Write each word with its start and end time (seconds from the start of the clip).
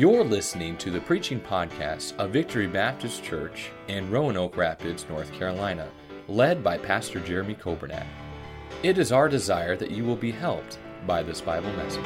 You're 0.00 0.24
listening 0.24 0.78
to 0.78 0.90
the 0.90 1.02
preaching 1.02 1.38
podcast 1.38 2.16
of 2.16 2.30
Victory 2.30 2.66
Baptist 2.66 3.22
Church 3.22 3.68
in 3.86 4.10
Roanoke 4.10 4.56
Rapids, 4.56 5.04
North 5.10 5.30
Carolina, 5.30 5.90
led 6.26 6.64
by 6.64 6.78
Pastor 6.78 7.20
Jeremy 7.20 7.54
Coburnack. 7.54 8.06
It 8.82 8.96
is 8.96 9.12
our 9.12 9.28
desire 9.28 9.76
that 9.76 9.90
you 9.90 10.04
will 10.04 10.16
be 10.16 10.30
helped 10.30 10.78
by 11.06 11.22
this 11.22 11.42
Bible 11.42 11.70
message. 11.74 12.02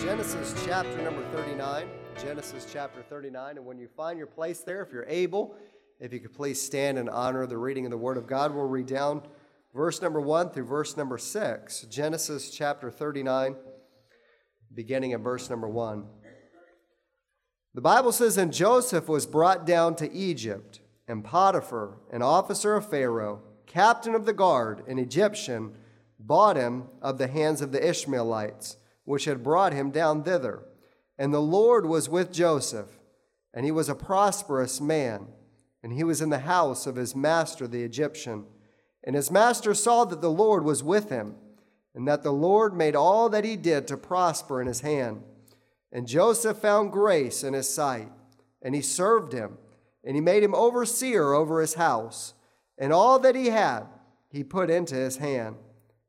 Genesis 0.00 0.54
chapter 0.64 1.02
number 1.02 1.24
39. 1.32 1.88
Genesis 2.22 2.68
chapter 2.72 3.02
39. 3.02 3.56
And 3.56 3.66
when 3.66 3.80
you 3.80 3.88
find 3.88 4.16
your 4.16 4.28
place 4.28 4.60
there, 4.60 4.80
if 4.82 4.92
you're 4.92 5.06
able, 5.08 5.56
if 5.98 6.12
you 6.12 6.20
could 6.20 6.32
please 6.32 6.62
stand 6.62 6.98
in 6.98 7.08
honor 7.08 7.42
of 7.42 7.50
the 7.50 7.58
reading 7.58 7.84
of 7.84 7.90
the 7.90 7.98
Word 7.98 8.16
of 8.16 8.28
God, 8.28 8.54
we'll 8.54 8.68
read 8.68 8.86
down 8.86 9.22
verse 9.74 10.02
number 10.02 10.20
1 10.20 10.50
through 10.50 10.64
verse 10.64 10.96
number 10.96 11.18
6. 11.18 11.82
Genesis 11.82 12.50
chapter 12.50 12.90
39, 12.90 13.56
beginning 14.74 15.12
at 15.12 15.20
verse 15.20 15.48
number 15.48 15.68
1. 15.68 16.04
The 17.74 17.80
Bible 17.80 18.12
says, 18.12 18.36
And 18.36 18.52
Joseph 18.52 19.08
was 19.08 19.26
brought 19.26 19.64
down 19.64 19.96
to 19.96 20.12
Egypt, 20.12 20.80
and 21.08 21.24
Potiphar, 21.24 21.96
an 22.12 22.22
officer 22.22 22.74
of 22.74 22.88
Pharaoh, 22.88 23.42
captain 23.66 24.14
of 24.14 24.26
the 24.26 24.34
guard, 24.34 24.82
an 24.86 24.98
Egyptian, 24.98 25.74
bought 26.18 26.56
him 26.56 26.84
of 27.00 27.18
the 27.18 27.28
hands 27.28 27.62
of 27.62 27.72
the 27.72 27.88
Ishmaelites, 27.88 28.76
which 29.04 29.24
had 29.24 29.42
brought 29.42 29.72
him 29.72 29.90
down 29.90 30.22
thither. 30.22 30.64
And 31.18 31.32
the 31.32 31.40
Lord 31.40 31.86
was 31.86 32.08
with 32.08 32.32
Joseph, 32.32 32.98
and 33.54 33.64
he 33.64 33.72
was 33.72 33.88
a 33.88 33.94
prosperous 33.94 34.80
man, 34.80 35.28
and 35.82 35.92
he 35.92 36.04
was 36.04 36.20
in 36.20 36.30
the 36.30 36.40
house 36.40 36.86
of 36.86 36.96
his 36.96 37.16
master 37.16 37.66
the 37.66 37.82
Egyptian. 37.82 38.44
And 39.04 39.16
his 39.16 39.30
master 39.30 39.74
saw 39.74 40.04
that 40.04 40.20
the 40.20 40.30
Lord 40.30 40.64
was 40.64 40.82
with 40.82 41.10
him, 41.10 41.34
and 41.94 42.06
that 42.06 42.22
the 42.22 42.32
Lord 42.32 42.74
made 42.74 42.96
all 42.96 43.28
that 43.28 43.44
he 43.44 43.56
did 43.56 43.86
to 43.88 43.96
prosper 43.96 44.60
in 44.60 44.66
his 44.66 44.80
hand. 44.80 45.22
And 45.92 46.06
Joseph 46.06 46.58
found 46.58 46.92
grace 46.92 47.42
in 47.42 47.52
his 47.52 47.68
sight, 47.68 48.10
and 48.62 48.74
he 48.74 48.80
served 48.80 49.32
him, 49.32 49.58
and 50.04 50.14
he 50.14 50.20
made 50.20 50.42
him 50.42 50.54
overseer 50.54 51.32
over 51.32 51.60
his 51.60 51.74
house, 51.74 52.34
and 52.78 52.92
all 52.92 53.18
that 53.18 53.34
he 53.34 53.46
had 53.48 53.82
he 54.30 54.42
put 54.42 54.70
into 54.70 54.94
his 54.94 55.18
hand. 55.18 55.56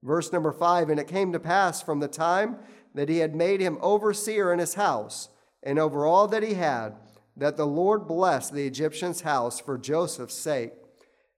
Verse 0.02 0.32
number 0.32 0.52
five 0.52 0.90
And 0.90 1.00
it 1.00 1.08
came 1.08 1.34
to 1.34 1.40
pass 1.40 1.82
from 1.82 2.00
the 2.00 2.08
time 2.08 2.58
that 2.94 3.10
he 3.10 3.18
had 3.18 3.36
made 3.36 3.60
him 3.60 3.78
overseer 3.82 4.54
in 4.54 4.60
his 4.60 4.76
house, 4.76 5.30
and 5.62 5.80
over 5.80 6.06
all 6.06 6.28
that 6.28 6.44
he 6.44 6.54
had, 6.54 6.96
that 7.36 7.58
the 7.58 7.68
Lord 7.68 8.08
blessed 8.08 8.54
the 8.54 8.68
Egyptian's 8.68 9.22
house 9.22 9.60
for 9.60 9.78
Joseph's 9.78 10.36
sake. 10.36 10.74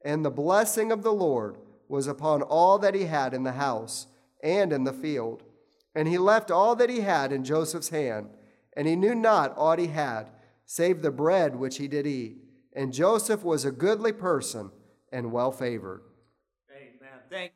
And 0.05 0.23
the 0.23 0.29
blessing 0.29 0.91
of 0.91 1.01
the 1.01 1.11
Lord 1.11 1.57
was 1.89 2.05
upon 2.05 2.43
all 2.43 2.77
that 2.77 2.93
he 2.93 3.05
had 3.05 3.33
in 3.33 3.41
the 3.43 3.53
house 3.53 4.05
and 4.43 4.71
in 4.71 4.83
the 4.83 4.93
field. 4.93 5.41
And 5.95 6.07
he 6.07 6.19
left 6.19 6.51
all 6.51 6.75
that 6.75 6.91
he 6.91 7.01
had 7.01 7.31
in 7.31 7.43
Joseph's 7.43 7.89
hand, 7.89 8.29
and 8.77 8.87
he 8.87 8.95
knew 8.95 9.15
not 9.15 9.57
aught 9.57 9.79
he 9.79 9.87
had, 9.87 10.29
save 10.65 11.01
the 11.01 11.09
bread 11.09 11.55
which 11.55 11.77
he 11.77 11.87
did 11.87 12.05
eat. 12.05 12.37
And 12.73 12.93
Joseph 12.93 13.43
was 13.43 13.65
a 13.65 13.71
goodly 13.71 14.11
person 14.11 14.69
and 15.11 15.31
well 15.31 15.51
favored. 15.51 16.01
Amen. 16.71 17.19
Thank 17.29 17.53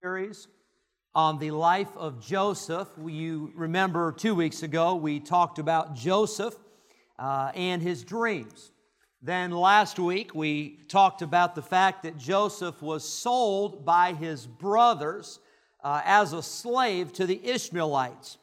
series 0.00 0.46
on 1.14 1.38
the 1.38 1.50
life 1.50 1.94
of 1.96 2.24
Joseph. 2.24 2.88
You 3.04 3.50
remember 3.54 4.12
two 4.12 4.34
weeks 4.34 4.62
ago 4.62 4.94
we 4.94 5.18
talked 5.18 5.58
about 5.58 5.96
Joseph 5.96 6.54
uh, 7.18 7.52
and 7.54 7.82
his 7.82 8.04
dreams. 8.04 8.72
Then 9.22 9.50
last 9.50 9.98
week 9.98 10.34
we 10.34 10.80
talked 10.88 11.22
about 11.22 11.54
the 11.54 11.62
fact 11.62 12.02
that 12.02 12.16
Joseph 12.16 12.80
was 12.82 13.08
sold 13.08 13.84
by 13.84 14.12
his 14.12 14.46
brothers 14.46 15.40
uh, 15.82 16.02
as 16.04 16.32
a 16.32 16.42
slave 16.42 17.12
to 17.14 17.26
the 17.26 17.40
Ishmaelites. 17.44 18.38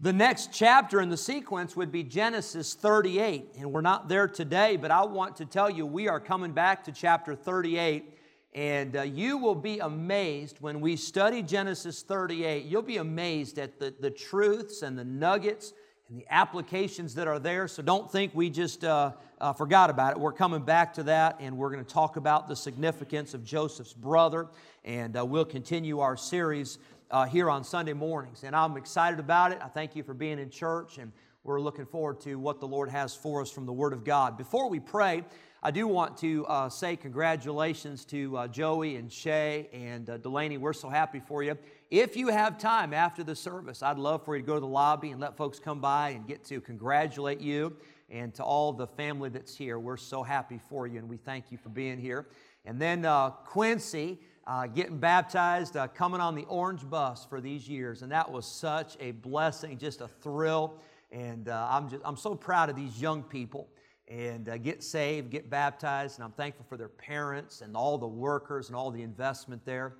The 0.00 0.12
next 0.12 0.52
chapter 0.52 1.00
in 1.00 1.08
the 1.08 1.16
sequence 1.16 1.74
would 1.74 1.90
be 1.90 2.04
Genesis 2.04 2.74
38, 2.74 3.54
and 3.58 3.72
we're 3.72 3.80
not 3.80 4.08
there 4.08 4.28
today, 4.28 4.76
but 4.76 4.92
I 4.92 5.04
want 5.04 5.34
to 5.36 5.44
tell 5.44 5.68
you 5.68 5.84
we 5.84 6.08
are 6.08 6.20
coming 6.20 6.52
back 6.52 6.84
to 6.84 6.92
chapter 6.92 7.34
38, 7.34 8.16
and 8.54 8.96
uh, 8.96 9.02
you 9.02 9.38
will 9.38 9.56
be 9.56 9.80
amazed 9.80 10.58
when 10.60 10.80
we 10.80 10.94
study 10.94 11.42
Genesis 11.42 12.02
38. 12.02 12.64
You'll 12.64 12.82
be 12.82 12.98
amazed 12.98 13.58
at 13.58 13.80
the, 13.80 13.92
the 13.98 14.10
truths 14.10 14.82
and 14.82 14.96
the 14.96 15.04
nuggets 15.04 15.72
and 16.08 16.18
the 16.18 16.26
applications 16.30 17.14
that 17.16 17.28
are 17.28 17.38
there. 17.38 17.68
So 17.68 17.82
don't 17.82 18.10
think 18.10 18.34
we 18.34 18.48
just 18.48 18.82
uh, 18.82 19.12
uh, 19.40 19.52
forgot 19.52 19.90
about 19.90 20.12
it. 20.12 20.20
We're 20.20 20.32
coming 20.32 20.62
back 20.62 20.94
to 20.94 21.02
that, 21.04 21.36
and 21.40 21.56
we're 21.58 21.70
going 21.70 21.84
to 21.84 21.92
talk 21.92 22.16
about 22.16 22.48
the 22.48 22.56
significance 22.56 23.34
of 23.34 23.44
Joseph's 23.44 23.92
brother, 23.92 24.48
and 24.84 25.16
uh, 25.18 25.24
we'll 25.24 25.44
continue 25.44 26.00
our 26.00 26.16
series 26.16 26.78
uh, 27.10 27.26
here 27.26 27.50
on 27.50 27.62
Sunday 27.62 27.92
mornings. 27.92 28.42
And 28.42 28.56
I'm 28.56 28.76
excited 28.76 29.20
about 29.20 29.52
it. 29.52 29.58
I 29.62 29.68
thank 29.68 29.94
you 29.96 30.02
for 30.02 30.14
being 30.14 30.38
in 30.38 30.48
church, 30.48 30.96
and 30.98 31.12
we're 31.44 31.60
looking 31.60 31.86
forward 31.86 32.20
to 32.22 32.36
what 32.36 32.60
the 32.60 32.68
Lord 32.68 32.88
has 32.88 33.14
for 33.14 33.42
us 33.42 33.50
from 33.50 33.66
the 33.66 33.72
Word 33.72 33.92
of 33.92 34.04
God. 34.04 34.38
Before 34.38 34.70
we 34.70 34.80
pray, 34.80 35.24
I 35.62 35.70
do 35.72 35.86
want 35.88 36.16
to 36.18 36.46
uh, 36.46 36.68
say 36.68 36.96
congratulations 36.96 38.04
to 38.06 38.36
uh, 38.36 38.48
Joey 38.48 38.96
and 38.96 39.12
Shay 39.12 39.68
and 39.72 40.06
Delaney. 40.22 40.56
We're 40.56 40.72
so 40.72 40.88
happy 40.88 41.20
for 41.20 41.42
you. 41.42 41.58
If 41.90 42.18
you 42.18 42.28
have 42.28 42.58
time 42.58 42.92
after 42.92 43.24
the 43.24 43.34
service, 43.34 43.82
I'd 43.82 43.98
love 43.98 44.22
for 44.22 44.36
you 44.36 44.42
to 44.42 44.46
go 44.46 44.52
to 44.52 44.60
the 44.60 44.66
lobby 44.66 45.10
and 45.10 45.18
let 45.18 45.38
folks 45.38 45.58
come 45.58 45.80
by 45.80 46.10
and 46.10 46.26
get 46.26 46.44
to 46.44 46.60
congratulate 46.60 47.40
you 47.40 47.74
and 48.10 48.34
to 48.34 48.42
all 48.42 48.74
the 48.74 48.86
family 48.86 49.30
that's 49.30 49.56
here. 49.56 49.78
We're 49.78 49.96
so 49.96 50.22
happy 50.22 50.60
for 50.68 50.86
you 50.86 50.98
and 50.98 51.08
we 51.08 51.16
thank 51.16 51.50
you 51.50 51.56
for 51.56 51.70
being 51.70 51.98
here. 51.98 52.26
And 52.66 52.78
then 52.78 53.06
uh, 53.06 53.30
Quincy 53.30 54.18
uh, 54.46 54.66
getting 54.66 54.98
baptized, 54.98 55.78
uh, 55.78 55.88
coming 55.88 56.20
on 56.20 56.34
the 56.34 56.44
orange 56.44 56.86
bus 56.90 57.24
for 57.24 57.40
these 57.40 57.66
years. 57.66 58.02
And 58.02 58.12
that 58.12 58.30
was 58.30 58.44
such 58.44 58.98
a 59.00 59.12
blessing, 59.12 59.78
just 59.78 60.02
a 60.02 60.08
thrill. 60.08 60.74
And 61.10 61.48
uh, 61.48 61.68
I'm, 61.70 61.88
just, 61.88 62.02
I'm 62.04 62.18
so 62.18 62.34
proud 62.34 62.68
of 62.68 62.76
these 62.76 63.00
young 63.00 63.22
people 63.22 63.66
and 64.08 64.50
uh, 64.50 64.58
get 64.58 64.82
saved, 64.82 65.30
get 65.30 65.48
baptized. 65.48 66.18
And 66.18 66.24
I'm 66.26 66.32
thankful 66.32 66.66
for 66.68 66.76
their 66.76 66.90
parents 66.90 67.62
and 67.62 67.74
all 67.74 67.96
the 67.96 68.06
workers 68.06 68.66
and 68.66 68.76
all 68.76 68.90
the 68.90 69.02
investment 69.02 69.64
there. 69.64 69.94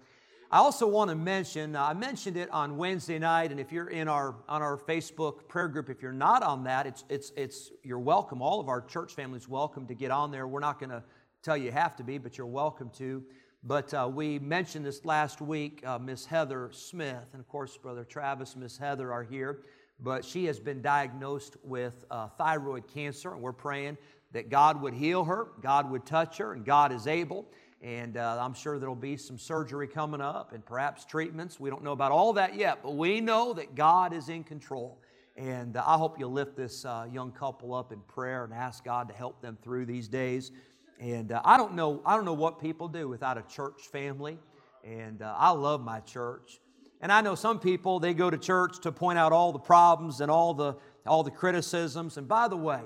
I 0.50 0.60
also 0.60 0.86
want 0.86 1.10
to 1.10 1.14
mention, 1.14 1.76
uh, 1.76 1.84
I 1.84 1.92
mentioned 1.92 2.38
it 2.38 2.48
on 2.50 2.78
Wednesday 2.78 3.18
night, 3.18 3.50
and 3.50 3.60
if 3.60 3.70
you're 3.70 3.90
in 3.90 4.08
our 4.08 4.34
on 4.48 4.62
our 4.62 4.78
Facebook 4.78 5.46
prayer 5.46 5.68
group, 5.68 5.90
if 5.90 6.00
you're 6.00 6.10
not 6.10 6.42
on 6.42 6.64
that, 6.64 6.86
it's 6.86 7.04
it's 7.10 7.32
it's 7.36 7.70
you're 7.82 7.98
welcome. 7.98 8.40
All 8.40 8.58
of 8.58 8.70
our 8.70 8.80
church 8.80 9.12
families 9.12 9.46
welcome 9.46 9.86
to 9.88 9.94
get 9.94 10.10
on 10.10 10.30
there. 10.30 10.48
We're 10.48 10.60
not 10.60 10.80
going 10.80 10.88
to 10.88 11.02
tell 11.42 11.54
you 11.54 11.66
you 11.66 11.72
have 11.72 11.96
to 11.96 12.02
be, 12.02 12.16
but 12.16 12.38
you're 12.38 12.46
welcome 12.46 12.88
to. 12.96 13.22
But 13.62 13.92
uh, 13.92 14.08
we 14.10 14.38
mentioned 14.38 14.86
this 14.86 15.04
last 15.04 15.42
week, 15.42 15.86
uh, 15.86 15.98
Miss 15.98 16.24
Heather 16.24 16.70
Smith, 16.72 17.28
and 17.34 17.40
of 17.40 17.48
course, 17.48 17.76
Brother 17.76 18.04
Travis, 18.04 18.56
Miss 18.56 18.78
Heather 18.78 19.12
are 19.12 19.24
here. 19.24 19.64
But 20.00 20.24
she 20.24 20.46
has 20.46 20.58
been 20.58 20.80
diagnosed 20.80 21.58
with 21.62 22.06
uh, 22.10 22.28
thyroid 22.38 22.88
cancer, 22.88 23.34
and 23.34 23.42
we're 23.42 23.52
praying 23.52 23.98
that 24.32 24.48
God 24.48 24.80
would 24.80 24.94
heal 24.94 25.24
her, 25.24 25.48
God 25.60 25.90
would 25.90 26.06
touch 26.06 26.38
her, 26.38 26.54
and 26.54 26.64
God 26.64 26.90
is 26.90 27.06
able. 27.06 27.44
And 27.80 28.16
uh, 28.16 28.38
I'm 28.40 28.54
sure 28.54 28.78
there'll 28.78 28.96
be 28.96 29.16
some 29.16 29.38
surgery 29.38 29.86
coming 29.86 30.20
up 30.20 30.52
and 30.52 30.64
perhaps 30.66 31.04
treatments. 31.04 31.60
We 31.60 31.70
don't 31.70 31.84
know 31.84 31.92
about 31.92 32.10
all 32.10 32.32
that 32.32 32.56
yet, 32.56 32.80
but 32.82 32.96
we 32.96 33.20
know 33.20 33.52
that 33.52 33.76
God 33.76 34.12
is 34.12 34.28
in 34.28 34.42
control. 34.42 35.00
And 35.36 35.76
uh, 35.76 35.84
I 35.86 35.96
hope 35.96 36.18
you'll 36.18 36.32
lift 36.32 36.56
this 36.56 36.84
uh, 36.84 37.06
young 37.12 37.30
couple 37.30 37.72
up 37.74 37.92
in 37.92 38.00
prayer 38.00 38.44
and 38.44 38.52
ask 38.52 38.84
God 38.84 39.08
to 39.08 39.14
help 39.14 39.40
them 39.40 39.56
through 39.62 39.86
these 39.86 40.08
days. 40.08 40.50
And 40.98 41.30
uh, 41.30 41.40
I 41.44 41.56
don't 41.56 41.74
know, 41.74 42.02
I 42.04 42.16
don't 42.16 42.24
know 42.24 42.34
what 42.34 42.60
people 42.60 42.88
do 42.88 43.08
without 43.08 43.38
a 43.38 43.42
church 43.42 43.82
family. 43.92 44.38
And 44.84 45.22
uh, 45.22 45.34
I 45.36 45.50
love 45.50 45.80
my 45.80 46.00
church. 46.00 46.58
And 47.00 47.12
I 47.12 47.20
know 47.20 47.36
some 47.36 47.60
people 47.60 48.00
they 48.00 48.14
go 48.14 48.28
to 48.28 48.38
church 48.38 48.80
to 48.80 48.90
point 48.90 49.18
out 49.18 49.32
all 49.32 49.52
the 49.52 49.58
problems 49.60 50.20
and 50.20 50.30
all 50.30 50.54
the 50.54 50.74
all 51.06 51.22
the 51.22 51.30
criticisms. 51.30 52.16
And 52.16 52.28
by 52.28 52.48
the 52.48 52.56
way, 52.56 52.82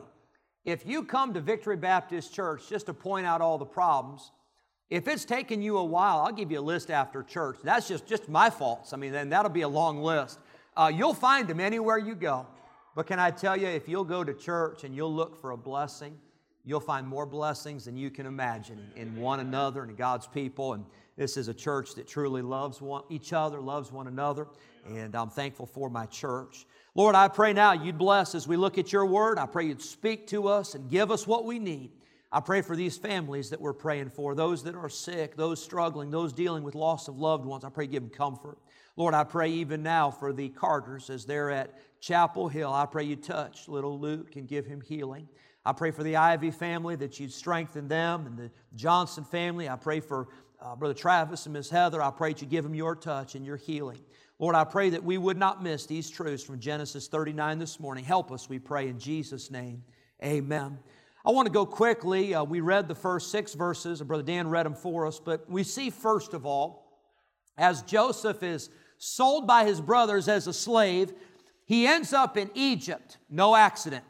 if 0.64 0.86
you 0.86 1.02
come 1.02 1.34
to 1.34 1.40
Victory 1.40 1.76
Baptist 1.76 2.32
Church 2.32 2.68
just 2.68 2.86
to 2.86 2.94
point 2.94 3.26
out 3.26 3.40
all 3.40 3.58
the 3.58 3.64
problems, 3.64 4.30
if 4.92 5.08
it's 5.08 5.24
taken 5.24 5.62
you 5.62 5.78
a 5.78 5.84
while, 5.84 6.18
I'll 6.18 6.32
give 6.32 6.52
you 6.52 6.60
a 6.60 6.60
list 6.60 6.90
after 6.90 7.22
church. 7.22 7.56
That's 7.64 7.88
just, 7.88 8.06
just 8.06 8.28
my 8.28 8.50
faults. 8.50 8.92
I 8.92 8.98
mean, 8.98 9.10
then 9.10 9.30
that'll 9.30 9.50
be 9.50 9.62
a 9.62 9.68
long 9.68 10.02
list. 10.02 10.38
Uh, 10.76 10.92
you'll 10.94 11.14
find 11.14 11.48
them 11.48 11.60
anywhere 11.60 11.96
you 11.96 12.14
go. 12.14 12.46
But 12.94 13.06
can 13.06 13.18
I 13.18 13.30
tell 13.30 13.56
you, 13.56 13.68
if 13.68 13.88
you'll 13.88 14.04
go 14.04 14.22
to 14.22 14.34
church 14.34 14.84
and 14.84 14.94
you'll 14.94 15.14
look 15.14 15.40
for 15.40 15.52
a 15.52 15.56
blessing, 15.56 16.18
you'll 16.66 16.78
find 16.78 17.08
more 17.08 17.24
blessings 17.24 17.86
than 17.86 17.96
you 17.96 18.10
can 18.10 18.26
imagine 18.26 18.92
in 18.94 19.16
one 19.16 19.40
another 19.40 19.82
and 19.82 19.96
God's 19.96 20.26
people. 20.26 20.74
And 20.74 20.84
this 21.16 21.38
is 21.38 21.48
a 21.48 21.54
church 21.54 21.94
that 21.94 22.06
truly 22.06 22.42
loves 22.42 22.82
one, 22.82 23.04
each 23.08 23.32
other, 23.32 23.62
loves 23.62 23.92
one 23.92 24.08
another. 24.08 24.46
And 24.86 25.14
I'm 25.14 25.30
thankful 25.30 25.64
for 25.64 25.88
my 25.88 26.04
church. 26.04 26.66
Lord, 26.94 27.14
I 27.14 27.28
pray 27.28 27.54
now 27.54 27.72
you'd 27.72 27.96
bless 27.96 28.34
as 28.34 28.46
we 28.46 28.58
look 28.58 28.76
at 28.76 28.92
your 28.92 29.06
word. 29.06 29.38
I 29.38 29.46
pray 29.46 29.64
you'd 29.64 29.80
speak 29.80 30.26
to 30.26 30.48
us 30.48 30.74
and 30.74 30.90
give 30.90 31.10
us 31.10 31.26
what 31.26 31.46
we 31.46 31.58
need. 31.58 31.92
I 32.32 32.40
pray 32.40 32.62
for 32.62 32.74
these 32.74 32.96
families 32.96 33.50
that 33.50 33.60
we're 33.60 33.74
praying 33.74 34.10
for, 34.10 34.34
those 34.34 34.64
that 34.64 34.74
are 34.74 34.88
sick, 34.88 35.36
those 35.36 35.62
struggling, 35.62 36.10
those 36.10 36.32
dealing 36.32 36.62
with 36.62 36.74
loss 36.74 37.06
of 37.06 37.18
loved 37.18 37.44
ones. 37.44 37.64
I 37.64 37.68
pray 37.68 37.86
give 37.86 38.02
them 38.02 38.10
comfort. 38.10 38.58
Lord, 38.96 39.12
I 39.12 39.24
pray 39.24 39.50
even 39.50 39.82
now 39.82 40.10
for 40.10 40.32
the 40.32 40.48
Carters 40.48 41.10
as 41.10 41.26
they're 41.26 41.50
at 41.50 41.78
Chapel 42.00 42.48
Hill. 42.48 42.72
I 42.72 42.86
pray 42.86 43.04
you 43.04 43.16
touch 43.16 43.68
little 43.68 43.98
Luke 44.00 44.36
and 44.36 44.48
give 44.48 44.66
him 44.66 44.80
healing. 44.80 45.28
I 45.64 45.72
pray 45.72 45.90
for 45.90 46.02
the 46.02 46.16
Ivy 46.16 46.50
family 46.50 46.96
that 46.96 47.20
you'd 47.20 47.32
strengthen 47.32 47.86
them 47.86 48.26
and 48.26 48.36
the 48.36 48.50
Johnson 48.74 49.24
family. 49.24 49.68
I 49.68 49.76
pray 49.76 50.00
for 50.00 50.28
uh, 50.62 50.76
Brother 50.76 50.94
Travis 50.94 51.46
and 51.46 51.52
Miss 51.54 51.68
Heather, 51.68 52.00
I 52.00 52.10
pray 52.10 52.32
that 52.32 52.40
you 52.40 52.46
give 52.46 52.64
them 52.64 52.74
your 52.74 52.94
touch 52.94 53.34
and 53.34 53.44
your 53.44 53.56
healing. 53.56 53.98
Lord, 54.38 54.54
I 54.54 54.64
pray 54.64 54.90
that 54.90 55.02
we 55.02 55.18
would 55.18 55.36
not 55.36 55.62
miss 55.62 55.86
these 55.86 56.08
truths 56.08 56.42
from 56.42 56.58
Genesis 56.60 57.08
39 57.08 57.58
this 57.58 57.78
morning. 57.80 58.04
Help 58.04 58.32
us, 58.32 58.48
we 58.48 58.58
pray, 58.58 58.88
in 58.88 58.98
Jesus' 58.98 59.50
name. 59.50 59.82
Amen. 60.22 60.78
I 61.24 61.30
want 61.30 61.46
to 61.46 61.52
go 61.52 61.64
quickly. 61.64 62.34
Uh, 62.34 62.42
we 62.42 62.60
read 62.60 62.88
the 62.88 62.94
first 62.94 63.30
six 63.30 63.54
verses, 63.54 64.00
and 64.00 64.08
Brother 64.08 64.24
Dan 64.24 64.48
read 64.48 64.66
them 64.66 64.74
for 64.74 65.06
us, 65.06 65.20
but 65.20 65.48
we 65.48 65.62
see, 65.62 65.90
first 65.90 66.34
of 66.34 66.44
all, 66.44 67.00
as 67.56 67.82
Joseph 67.82 68.42
is 68.42 68.70
sold 68.98 69.46
by 69.46 69.64
his 69.64 69.80
brothers 69.80 70.28
as 70.28 70.46
a 70.46 70.52
slave, 70.52 71.12
he 71.64 71.86
ends 71.86 72.12
up 72.12 72.36
in 72.36 72.50
Egypt. 72.54 73.18
No 73.30 73.54
accident. 73.54 74.04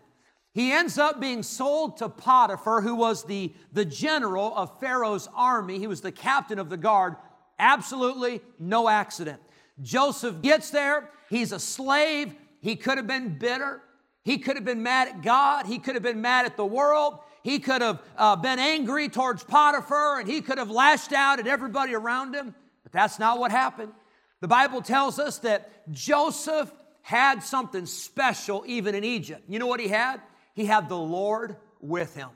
He 0.54 0.72
ends 0.72 0.98
up 0.98 1.20
being 1.20 1.42
sold 1.42 1.98
to 1.98 2.08
Potiphar, 2.08 2.82
who 2.82 2.94
was 2.94 3.24
the, 3.24 3.52
the 3.72 3.84
general 3.84 4.54
of 4.54 4.80
Pharaoh's 4.80 5.28
army. 5.34 5.78
He 5.78 5.86
was 5.86 6.00
the 6.00 6.12
captain 6.12 6.58
of 6.58 6.68
the 6.68 6.76
guard. 6.76 7.16
Absolutely 7.58 8.40
no 8.58 8.88
accident. 8.88 9.40
Joseph 9.80 10.42
gets 10.42 10.70
there. 10.70 11.10
He's 11.30 11.52
a 11.52 11.58
slave. 11.58 12.34
He 12.60 12.76
could 12.76 12.98
have 12.98 13.06
been 13.06 13.38
bitter. 13.38 13.82
He 14.24 14.38
could 14.38 14.56
have 14.56 14.64
been 14.64 14.82
mad 14.82 15.08
at 15.08 15.22
God. 15.22 15.66
He 15.66 15.78
could 15.78 15.94
have 15.94 16.02
been 16.02 16.20
mad 16.20 16.46
at 16.46 16.56
the 16.56 16.64
world. 16.64 17.18
He 17.42 17.58
could 17.58 17.82
have 17.82 18.00
uh, 18.16 18.36
been 18.36 18.58
angry 18.58 19.08
towards 19.08 19.42
Potiphar 19.42 20.20
and 20.20 20.28
he 20.28 20.40
could 20.40 20.58
have 20.58 20.70
lashed 20.70 21.12
out 21.12 21.40
at 21.40 21.48
everybody 21.48 21.94
around 21.94 22.34
him. 22.34 22.54
But 22.84 22.92
that's 22.92 23.18
not 23.18 23.38
what 23.38 23.50
happened. 23.50 23.92
The 24.40 24.48
Bible 24.48 24.80
tells 24.82 25.18
us 25.18 25.38
that 25.38 25.90
Joseph 25.90 26.72
had 27.02 27.42
something 27.42 27.86
special 27.86 28.64
even 28.66 28.94
in 28.94 29.02
Egypt. 29.02 29.42
You 29.48 29.58
know 29.58 29.66
what 29.66 29.80
he 29.80 29.88
had? 29.88 30.20
He 30.54 30.66
had 30.66 30.88
the 30.88 30.96
Lord 30.96 31.56
with 31.80 32.14
him. 32.14 32.28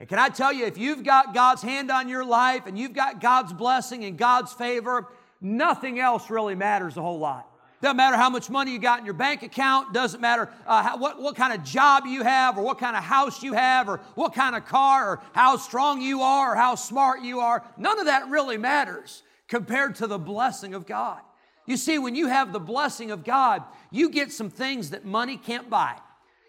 And 0.00 0.08
can 0.08 0.18
I 0.18 0.28
tell 0.28 0.52
you, 0.52 0.66
if 0.66 0.78
you've 0.78 1.04
got 1.04 1.34
God's 1.34 1.62
hand 1.62 1.90
on 1.90 2.08
your 2.08 2.24
life 2.24 2.66
and 2.66 2.78
you've 2.78 2.92
got 2.92 3.20
God's 3.20 3.52
blessing 3.52 4.04
and 4.04 4.16
God's 4.16 4.52
favor, 4.52 5.06
nothing 5.40 5.98
else 5.98 6.30
really 6.30 6.54
matters 6.54 6.96
a 6.96 7.02
whole 7.02 7.18
lot. 7.18 7.47
Doesn't 7.80 7.96
matter 7.96 8.16
how 8.16 8.28
much 8.28 8.50
money 8.50 8.72
you 8.72 8.78
got 8.80 8.98
in 8.98 9.04
your 9.04 9.14
bank 9.14 9.42
account. 9.42 9.94
Doesn't 9.94 10.20
matter 10.20 10.50
uh, 10.66 10.82
how, 10.82 10.96
what, 10.96 11.22
what 11.22 11.36
kind 11.36 11.52
of 11.52 11.62
job 11.62 12.06
you 12.06 12.24
have 12.24 12.58
or 12.58 12.62
what 12.62 12.78
kind 12.78 12.96
of 12.96 13.04
house 13.04 13.42
you 13.42 13.52
have 13.52 13.88
or 13.88 13.98
what 14.16 14.34
kind 14.34 14.56
of 14.56 14.64
car 14.66 15.10
or 15.10 15.22
how 15.32 15.56
strong 15.56 16.00
you 16.00 16.22
are 16.22 16.52
or 16.52 16.56
how 16.56 16.74
smart 16.74 17.22
you 17.22 17.38
are. 17.38 17.64
None 17.76 18.00
of 18.00 18.06
that 18.06 18.28
really 18.28 18.56
matters 18.56 19.22
compared 19.46 19.94
to 19.96 20.08
the 20.08 20.18
blessing 20.18 20.74
of 20.74 20.86
God. 20.86 21.20
You 21.66 21.76
see, 21.76 21.98
when 21.98 22.16
you 22.16 22.26
have 22.26 22.52
the 22.52 22.58
blessing 22.58 23.10
of 23.12 23.24
God, 23.24 23.62
you 23.90 24.10
get 24.10 24.32
some 24.32 24.50
things 24.50 24.90
that 24.90 25.04
money 25.04 25.36
can't 25.36 25.70
buy. 25.70 25.98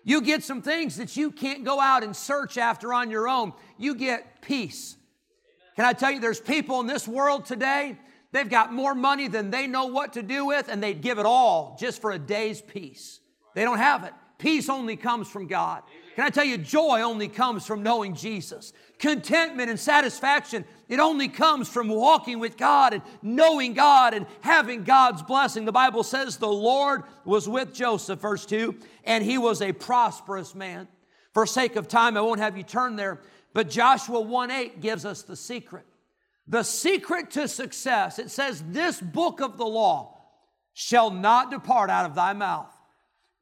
You 0.03 0.21
get 0.21 0.43
some 0.43 0.61
things 0.61 0.97
that 0.97 1.15
you 1.15 1.29
can't 1.29 1.63
go 1.63 1.79
out 1.79 2.03
and 2.03 2.15
search 2.15 2.57
after 2.57 2.93
on 2.93 3.11
your 3.11 3.27
own. 3.27 3.53
You 3.77 3.93
get 3.95 4.41
peace. 4.41 4.95
Can 5.75 5.85
I 5.85 5.93
tell 5.93 6.11
you, 6.11 6.19
there's 6.19 6.39
people 6.39 6.79
in 6.79 6.87
this 6.87 7.07
world 7.07 7.45
today 7.45 7.97
They've 8.31 8.49
got 8.49 8.71
more 8.71 8.93
money 8.93 9.27
than 9.27 9.49
they 9.49 9.65
know 9.65 9.85
what 9.85 10.13
to 10.13 10.21
do 10.21 10.45
with, 10.45 10.69
and 10.69 10.83
they'd 10.83 11.01
give 11.01 11.17
it 11.17 11.25
all 11.25 11.77
just 11.79 11.99
for 12.01 12.11
a 12.11 12.19
day's 12.19 12.61
peace. 12.61 13.19
They 13.55 13.63
don't 13.63 13.79
have 13.79 14.03
it. 14.03 14.13
Peace 14.37 14.69
only 14.69 14.95
comes 14.95 15.27
from 15.27 15.47
God. 15.47 15.83
Can 16.15 16.25
I 16.25 16.29
tell 16.29 16.45
you, 16.45 16.57
joy 16.57 17.01
only 17.01 17.27
comes 17.27 17.65
from 17.65 17.83
knowing 17.83 18.15
Jesus. 18.15 18.73
Contentment 18.99 19.69
and 19.69 19.79
satisfaction, 19.79 20.63
it 20.87 20.99
only 20.99 21.27
comes 21.27 21.67
from 21.69 21.87
walking 21.87 22.39
with 22.39 22.55
God 22.55 22.93
and 22.93 23.01
knowing 23.21 23.73
God 23.73 24.13
and 24.13 24.25
having 24.41 24.83
God's 24.83 25.23
blessing. 25.23 25.65
The 25.65 25.71
Bible 25.71 26.03
says 26.03 26.37
the 26.37 26.47
Lord 26.47 27.03
was 27.25 27.49
with 27.49 27.73
Joseph, 27.73 28.19
verse 28.19 28.45
2, 28.45 28.75
and 29.05 29.23
he 29.23 29.37
was 29.37 29.61
a 29.61 29.73
prosperous 29.73 30.53
man. 30.53 30.87
For 31.33 31.45
sake 31.45 31.75
of 31.75 31.87
time, 31.87 32.17
I 32.17 32.21
won't 32.21 32.39
have 32.39 32.57
you 32.57 32.63
turn 32.63 32.95
there, 32.95 33.21
but 33.53 33.69
Joshua 33.69 34.19
1 34.19 34.51
8 34.51 34.81
gives 34.81 35.05
us 35.05 35.23
the 35.23 35.35
secret. 35.35 35.85
The 36.49 36.63
secret 36.63 37.29
to 37.31 37.47
success, 37.47 38.17
it 38.17 38.31
says, 38.31 38.63
This 38.67 38.99
book 38.99 39.39
of 39.39 39.57
the 39.57 39.67
law 39.67 40.19
shall 40.73 41.11
not 41.11 41.51
depart 41.51 41.91
out 41.91 42.07
of 42.07 42.15
thy 42.15 42.33
mouth, 42.33 42.73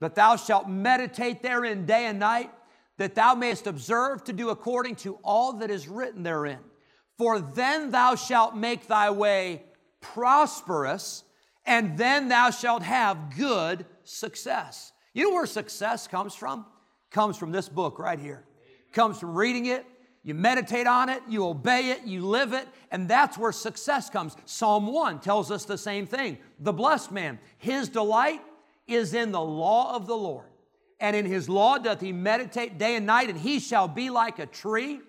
but 0.01 0.13
thou 0.13 0.35
shalt 0.35 0.67
meditate 0.67 1.41
therein 1.41 1.85
day 1.85 2.05
and 2.05 2.19
night, 2.19 2.51
that 2.97 3.15
thou 3.15 3.33
mayest 3.33 3.65
observe 3.65 4.25
to 4.25 4.33
do 4.33 4.49
according 4.49 4.95
to 4.95 5.15
all 5.23 5.53
that 5.53 5.71
is 5.71 5.87
written 5.87 6.23
therein. 6.23 6.59
For 7.17 7.39
then 7.39 7.91
thou 7.91 8.15
shalt 8.15 8.57
make 8.57 8.87
thy 8.87 9.09
way 9.09 9.63
prosperous, 10.01 11.23
and 11.65 11.97
then 11.97 12.27
thou 12.27 12.49
shalt 12.49 12.83
have 12.83 13.37
good 13.37 13.85
success. 14.03 14.91
You 15.13 15.29
know 15.29 15.35
where 15.35 15.45
success 15.45 16.07
comes 16.07 16.35
from? 16.35 16.65
Comes 17.09 17.37
from 17.37 17.53
this 17.53 17.69
book 17.69 17.99
right 17.99 18.19
here. 18.19 18.43
Comes 18.91 19.19
from 19.19 19.33
reading 19.33 19.67
it, 19.67 19.85
you 20.27 20.33
meditate 20.33 20.87
on 20.87 21.07
it, 21.07 21.23
you 21.29 21.45
obey 21.45 21.91
it, 21.91 22.03
you 22.03 22.19
live 22.19 22.51
it, 22.51 22.67
and 22.91 23.07
that's 23.07 23.37
where 23.37 23.53
success 23.53 24.09
comes. 24.09 24.35
Psalm 24.43 24.87
1 24.87 25.21
tells 25.21 25.51
us 25.51 25.63
the 25.63 25.77
same 25.77 26.05
thing. 26.05 26.37
The 26.59 26.73
blessed 26.73 27.13
man, 27.13 27.39
his 27.57 27.87
delight 27.87 28.41
is 28.87 29.13
in 29.13 29.31
the 29.31 29.39
law 29.39 29.95
of 29.95 30.05
the 30.05 30.17
Lord. 30.17 30.47
And 30.99 31.15
in 31.15 31.25
his 31.25 31.47
law 31.47 31.77
doth 31.77 32.01
he 32.01 32.11
meditate 32.11 32.77
day 32.77 32.97
and 32.97 33.05
night, 33.05 33.29
and 33.29 33.39
he 33.39 33.61
shall 33.61 33.87
be 33.87 34.09
like 34.09 34.37
a 34.39 34.45
tree 34.45 34.99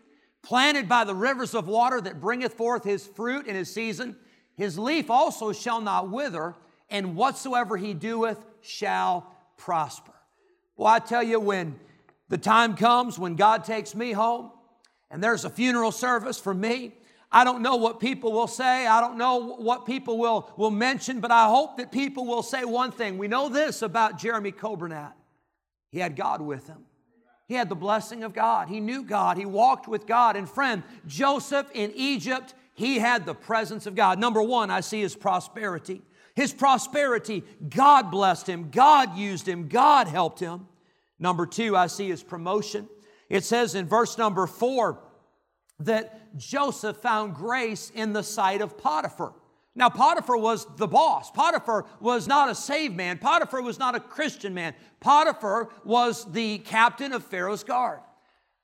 planted 0.42 0.88
by 0.88 1.02
the 1.02 1.16
rivers 1.16 1.52
of 1.52 1.66
water 1.66 2.00
that 2.00 2.20
bringeth 2.20 2.54
forth 2.54 2.84
his 2.84 3.04
fruit 3.04 3.48
in 3.48 3.56
his 3.56 3.74
season. 3.74 4.14
His 4.54 4.78
leaf 4.78 5.10
also 5.10 5.52
shall 5.52 5.80
not 5.80 6.10
wither, 6.10 6.54
and 6.90 7.16
whatsoever 7.16 7.76
he 7.76 7.92
doeth 7.92 8.38
shall 8.60 9.34
prosper. 9.56 10.14
Well, 10.76 10.86
I 10.86 11.00
tell 11.00 11.24
you, 11.24 11.40
when 11.40 11.74
the 12.28 12.38
time 12.38 12.76
comes 12.76 13.18
when 13.18 13.34
God 13.34 13.64
takes 13.64 13.96
me 13.96 14.12
home, 14.12 14.52
and 15.10 15.22
there's 15.22 15.44
a 15.44 15.50
funeral 15.50 15.92
service 15.92 16.38
for 16.38 16.54
me. 16.54 16.94
I 17.30 17.44
don't 17.44 17.62
know 17.62 17.76
what 17.76 18.00
people 18.00 18.32
will 18.32 18.46
say. 18.46 18.86
I 18.86 19.00
don't 19.00 19.18
know 19.18 19.56
what 19.56 19.84
people 19.84 20.18
will, 20.18 20.50
will 20.56 20.70
mention, 20.70 21.20
but 21.20 21.30
I 21.30 21.46
hope 21.48 21.76
that 21.76 21.92
people 21.92 22.24
will 22.24 22.42
say 22.42 22.64
one 22.64 22.90
thing. 22.90 23.18
We 23.18 23.28
know 23.28 23.48
this 23.48 23.82
about 23.82 24.18
Jeremy 24.18 24.52
Coburnack. 24.52 25.14
He 25.90 25.98
had 25.98 26.16
God 26.16 26.40
with 26.40 26.66
him. 26.66 26.84
He 27.46 27.54
had 27.54 27.68
the 27.68 27.74
blessing 27.74 28.24
of 28.24 28.34
God. 28.34 28.68
He 28.68 28.80
knew 28.80 29.02
God. 29.02 29.38
He 29.38 29.46
walked 29.46 29.88
with 29.88 30.06
God. 30.06 30.36
And 30.36 30.48
friend, 30.48 30.82
Joseph 31.06 31.66
in 31.74 31.92
Egypt, 31.94 32.54
he 32.74 32.98
had 32.98 33.24
the 33.24 33.34
presence 33.34 33.86
of 33.86 33.94
God. 33.94 34.18
Number 34.18 34.42
one, 34.42 34.70
I 34.70 34.80
see 34.80 35.00
his 35.00 35.16
prosperity. 35.16 36.02
His 36.34 36.52
prosperity, 36.52 37.42
God 37.68 38.10
blessed 38.10 38.48
him, 38.48 38.70
God 38.70 39.16
used 39.16 39.48
him, 39.48 39.66
God 39.66 40.06
helped 40.06 40.38
him. 40.38 40.68
Number 41.18 41.46
two, 41.46 41.76
I 41.76 41.88
see 41.88 42.08
his 42.08 42.22
promotion. 42.22 42.88
It 43.28 43.44
says 43.44 43.74
in 43.74 43.86
verse 43.86 44.16
number 44.18 44.46
four 44.46 45.00
that 45.80 46.36
Joseph 46.36 46.96
found 46.98 47.34
grace 47.34 47.90
in 47.90 48.12
the 48.12 48.22
sight 48.22 48.60
of 48.60 48.78
Potiphar. 48.78 49.34
Now, 49.74 49.88
Potiphar 49.88 50.36
was 50.36 50.66
the 50.76 50.88
boss. 50.88 51.30
Potiphar 51.30 51.86
was 52.00 52.26
not 52.26 52.50
a 52.50 52.54
saved 52.54 52.96
man. 52.96 53.18
Potiphar 53.18 53.62
was 53.62 53.78
not 53.78 53.94
a 53.94 54.00
Christian 54.00 54.52
man. 54.52 54.74
Potiphar 54.98 55.68
was 55.84 56.30
the 56.32 56.58
captain 56.58 57.12
of 57.12 57.24
Pharaoh's 57.24 57.62
guard. 57.62 58.00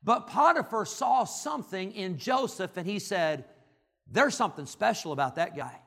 But 0.02 0.26
Potiphar 0.26 0.84
saw 0.84 1.22
something 1.22 1.92
in 1.92 2.18
Joseph 2.18 2.76
and 2.76 2.86
he 2.86 2.98
said, 2.98 3.44
There's 4.10 4.34
something 4.34 4.66
special 4.66 5.12
about 5.12 5.36
that 5.36 5.56
guy. 5.56 5.80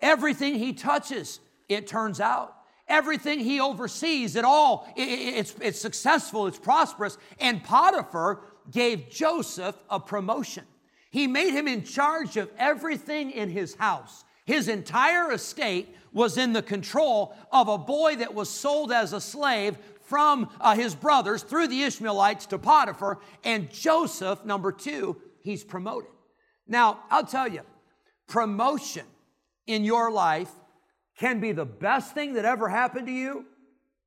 Everything 0.00 0.56
he 0.56 0.72
touches, 0.72 1.40
it 1.68 1.86
turns 1.86 2.20
out. 2.20 2.54
Everything 2.88 3.40
he 3.40 3.60
oversees, 3.60 4.36
it 4.36 4.44
all, 4.44 4.88
it, 4.96 5.02
it's, 5.02 5.54
it's 5.60 5.80
successful, 5.80 6.46
it's 6.46 6.58
prosperous. 6.58 7.18
And 7.40 7.62
Potiphar 7.62 8.40
gave 8.70 9.10
Joseph 9.10 9.76
a 9.90 9.98
promotion. 9.98 10.64
He 11.10 11.26
made 11.26 11.52
him 11.52 11.66
in 11.66 11.82
charge 11.82 12.36
of 12.36 12.50
everything 12.58 13.30
in 13.30 13.50
his 13.50 13.74
house. 13.74 14.24
His 14.44 14.68
entire 14.68 15.32
estate 15.32 15.94
was 16.12 16.38
in 16.38 16.52
the 16.52 16.62
control 16.62 17.34
of 17.50 17.68
a 17.68 17.78
boy 17.78 18.16
that 18.16 18.34
was 18.34 18.48
sold 18.48 18.92
as 18.92 19.12
a 19.12 19.20
slave 19.20 19.76
from 20.02 20.48
uh, 20.60 20.76
his 20.76 20.94
brothers 20.94 21.42
through 21.42 21.66
the 21.66 21.82
Ishmaelites 21.82 22.46
to 22.46 22.58
Potiphar. 22.58 23.18
And 23.42 23.70
Joseph, 23.72 24.44
number 24.44 24.70
two, 24.70 25.20
he's 25.42 25.64
promoted. 25.64 26.10
Now, 26.68 27.00
I'll 27.10 27.26
tell 27.26 27.48
you, 27.48 27.62
promotion 28.28 29.04
in 29.66 29.84
your 29.84 30.10
life 30.10 30.50
can 31.18 31.40
be 31.40 31.52
the 31.52 31.64
best 31.64 32.14
thing 32.14 32.34
that 32.34 32.44
ever 32.44 32.68
happened 32.68 33.06
to 33.06 33.12
you, 33.12 33.46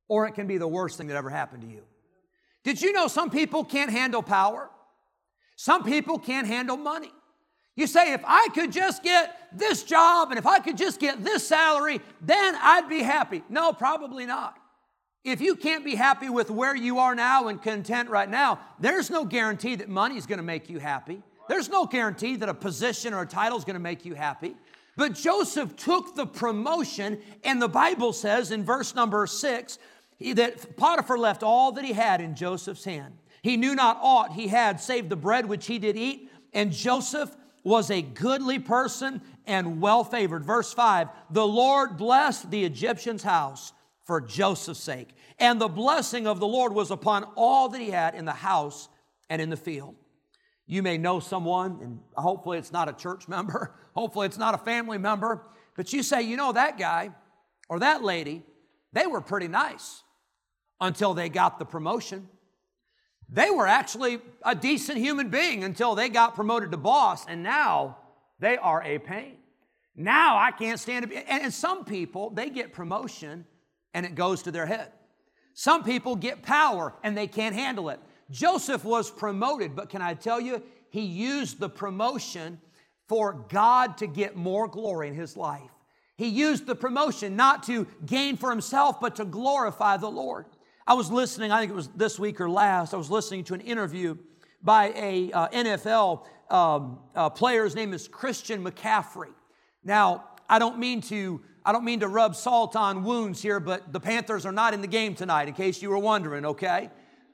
or 0.08 0.26
it 0.26 0.32
can 0.32 0.46
be 0.46 0.58
the 0.58 0.68
worst 0.68 0.96
thing 0.96 1.08
that 1.08 1.16
ever 1.16 1.30
happened 1.30 1.62
to 1.62 1.68
you. 1.68 1.82
Did 2.62 2.80
you 2.80 2.92
know 2.92 3.08
some 3.08 3.30
people 3.30 3.64
can't 3.64 3.90
handle 3.90 4.22
power? 4.22 4.70
Some 5.56 5.84
people 5.84 6.18
can't 6.18 6.46
handle 6.46 6.76
money. 6.76 7.12
You 7.76 7.86
say, 7.86 8.12
if 8.12 8.22
I 8.26 8.48
could 8.54 8.72
just 8.72 9.02
get 9.02 9.36
this 9.52 9.82
job 9.82 10.30
and 10.30 10.38
if 10.38 10.46
I 10.46 10.58
could 10.58 10.76
just 10.76 11.00
get 11.00 11.24
this 11.24 11.46
salary, 11.46 12.00
then 12.20 12.54
I'd 12.60 12.88
be 12.88 13.02
happy. 13.02 13.42
No, 13.48 13.72
probably 13.72 14.26
not. 14.26 14.58
If 15.24 15.40
you 15.40 15.54
can't 15.54 15.84
be 15.84 15.94
happy 15.94 16.28
with 16.28 16.50
where 16.50 16.74
you 16.74 16.98
are 16.98 17.14
now 17.14 17.48
and 17.48 17.60
content 17.62 18.08
right 18.08 18.28
now, 18.28 18.60
there's 18.78 19.10
no 19.10 19.24
guarantee 19.24 19.76
that 19.76 19.88
money 19.88 20.16
is 20.16 20.26
going 20.26 20.38
to 20.38 20.44
make 20.44 20.70
you 20.70 20.78
happy. 20.78 21.22
There's 21.48 21.68
no 21.68 21.84
guarantee 21.84 22.36
that 22.36 22.48
a 22.48 22.54
position 22.54 23.12
or 23.12 23.22
a 23.22 23.26
title 23.26 23.58
is 23.58 23.64
to 23.64 23.78
make 23.78 24.04
you 24.04 24.14
happy. 24.14 24.56
But 24.96 25.14
Joseph 25.14 25.76
took 25.76 26.14
the 26.14 26.26
promotion, 26.26 27.20
and 27.44 27.60
the 27.60 27.68
Bible 27.68 28.12
says 28.12 28.50
in 28.50 28.64
verse 28.64 28.94
number 28.94 29.26
six 29.26 29.78
that 30.20 30.76
Potiphar 30.76 31.18
left 31.18 31.42
all 31.42 31.72
that 31.72 31.84
he 31.84 31.92
had 31.92 32.20
in 32.20 32.34
Joseph's 32.34 32.84
hand. 32.84 33.16
He 33.42 33.56
knew 33.56 33.74
not 33.74 33.98
aught 34.02 34.32
he 34.32 34.48
had 34.48 34.80
save 34.80 35.08
the 35.08 35.16
bread 35.16 35.46
which 35.46 35.66
he 35.66 35.78
did 35.78 35.96
eat, 35.96 36.30
and 36.52 36.72
Joseph 36.72 37.34
was 37.62 37.90
a 37.90 38.02
goodly 38.02 38.58
person 38.58 39.22
and 39.46 39.80
well 39.80 40.04
favored. 40.04 40.44
Verse 40.44 40.72
5 40.72 41.08
The 41.30 41.46
Lord 41.46 41.96
blessed 41.96 42.50
the 42.50 42.64
Egyptian's 42.64 43.22
house 43.22 43.72
for 44.04 44.20
Joseph's 44.20 44.80
sake, 44.80 45.14
and 45.38 45.60
the 45.60 45.68
blessing 45.68 46.26
of 46.26 46.40
the 46.40 46.46
Lord 46.46 46.72
was 46.72 46.90
upon 46.90 47.24
all 47.36 47.68
that 47.70 47.80
he 47.80 47.90
had 47.90 48.14
in 48.14 48.24
the 48.24 48.32
house 48.32 48.88
and 49.28 49.40
in 49.40 49.50
the 49.50 49.56
field. 49.56 49.94
You 50.70 50.84
may 50.84 50.98
know 50.98 51.18
someone, 51.18 51.80
and 51.82 51.98
hopefully 52.14 52.56
it's 52.56 52.70
not 52.70 52.88
a 52.88 52.92
church 52.92 53.26
member, 53.26 53.74
hopefully 53.92 54.26
it's 54.26 54.38
not 54.38 54.54
a 54.54 54.58
family 54.58 54.98
member, 54.98 55.42
but 55.74 55.92
you 55.92 56.04
say, 56.04 56.22
you 56.22 56.36
know, 56.36 56.52
that 56.52 56.78
guy 56.78 57.10
or 57.68 57.80
that 57.80 58.04
lady, 58.04 58.44
they 58.92 59.04
were 59.08 59.20
pretty 59.20 59.48
nice 59.48 60.04
until 60.80 61.12
they 61.12 61.28
got 61.28 61.58
the 61.58 61.64
promotion. 61.64 62.28
They 63.28 63.50
were 63.50 63.66
actually 63.66 64.20
a 64.44 64.54
decent 64.54 64.98
human 64.98 65.28
being 65.28 65.64
until 65.64 65.96
they 65.96 66.08
got 66.08 66.36
promoted 66.36 66.70
to 66.70 66.76
boss, 66.76 67.26
and 67.26 67.42
now 67.42 67.98
they 68.38 68.56
are 68.56 68.80
a 68.84 68.98
pain. 68.98 69.38
Now 69.96 70.38
I 70.38 70.52
can't 70.52 70.78
stand 70.78 71.10
it. 71.10 71.24
And 71.28 71.52
some 71.52 71.84
people, 71.84 72.30
they 72.30 72.48
get 72.48 72.72
promotion 72.72 73.44
and 73.92 74.06
it 74.06 74.14
goes 74.14 74.44
to 74.44 74.52
their 74.52 74.66
head. 74.66 74.92
Some 75.52 75.82
people 75.82 76.14
get 76.14 76.44
power 76.44 76.94
and 77.02 77.18
they 77.18 77.26
can't 77.26 77.56
handle 77.56 77.90
it. 77.90 77.98
Joseph 78.30 78.84
was 78.84 79.10
promoted, 79.10 79.74
but 79.74 79.88
can 79.88 80.02
I 80.02 80.14
tell 80.14 80.40
you, 80.40 80.62
he 80.90 81.02
used 81.02 81.58
the 81.60 81.68
promotion 81.68 82.60
for 83.08 83.44
God 83.48 83.98
to 83.98 84.06
get 84.06 84.36
more 84.36 84.68
glory 84.68 85.08
in 85.08 85.14
his 85.14 85.36
life. 85.36 85.70
He 86.16 86.28
used 86.28 86.66
the 86.66 86.74
promotion 86.74 87.34
not 87.34 87.62
to 87.64 87.86
gain 88.04 88.36
for 88.36 88.50
himself, 88.50 89.00
but 89.00 89.16
to 89.16 89.24
glorify 89.24 89.96
the 89.96 90.10
Lord. 90.10 90.46
I 90.86 90.94
was 90.94 91.10
listening, 91.10 91.50
I 91.50 91.60
think 91.60 91.72
it 91.72 91.74
was 91.74 91.88
this 91.88 92.18
week 92.18 92.40
or 92.40 92.50
last, 92.50 92.92
I 92.92 92.96
was 92.96 93.10
listening 93.10 93.44
to 93.44 93.54
an 93.54 93.60
interview 93.60 94.16
by 94.62 94.92
a 94.94 95.32
uh, 95.32 95.48
NFL 95.48 96.26
um, 96.50 96.98
uh, 97.14 97.30
player. 97.30 97.64
His 97.64 97.74
name 97.74 97.92
is 97.92 98.06
Christian 98.06 98.62
McCaffrey. 98.62 99.32
Now, 99.84 100.24
I 100.48 100.58
don't 100.58 100.78
mean 100.78 101.00
to 101.02 101.40
I 101.64 101.72
don't 101.72 101.84
mean 101.84 102.00
to 102.00 102.08
rub 102.08 102.34
salt 102.34 102.74
on 102.74 103.04
wounds 103.04 103.42
here, 103.42 103.60
but 103.60 103.92
the 103.92 104.00
Panthers 104.00 104.46
are 104.46 104.52
not 104.52 104.72
in 104.72 104.80
the 104.80 104.86
game 104.86 105.14
tonight, 105.14 105.46
in 105.46 105.54
case 105.54 105.82
you 105.82 105.90
were 105.90 105.98
wondering, 105.98 106.46
okay? 106.46 106.88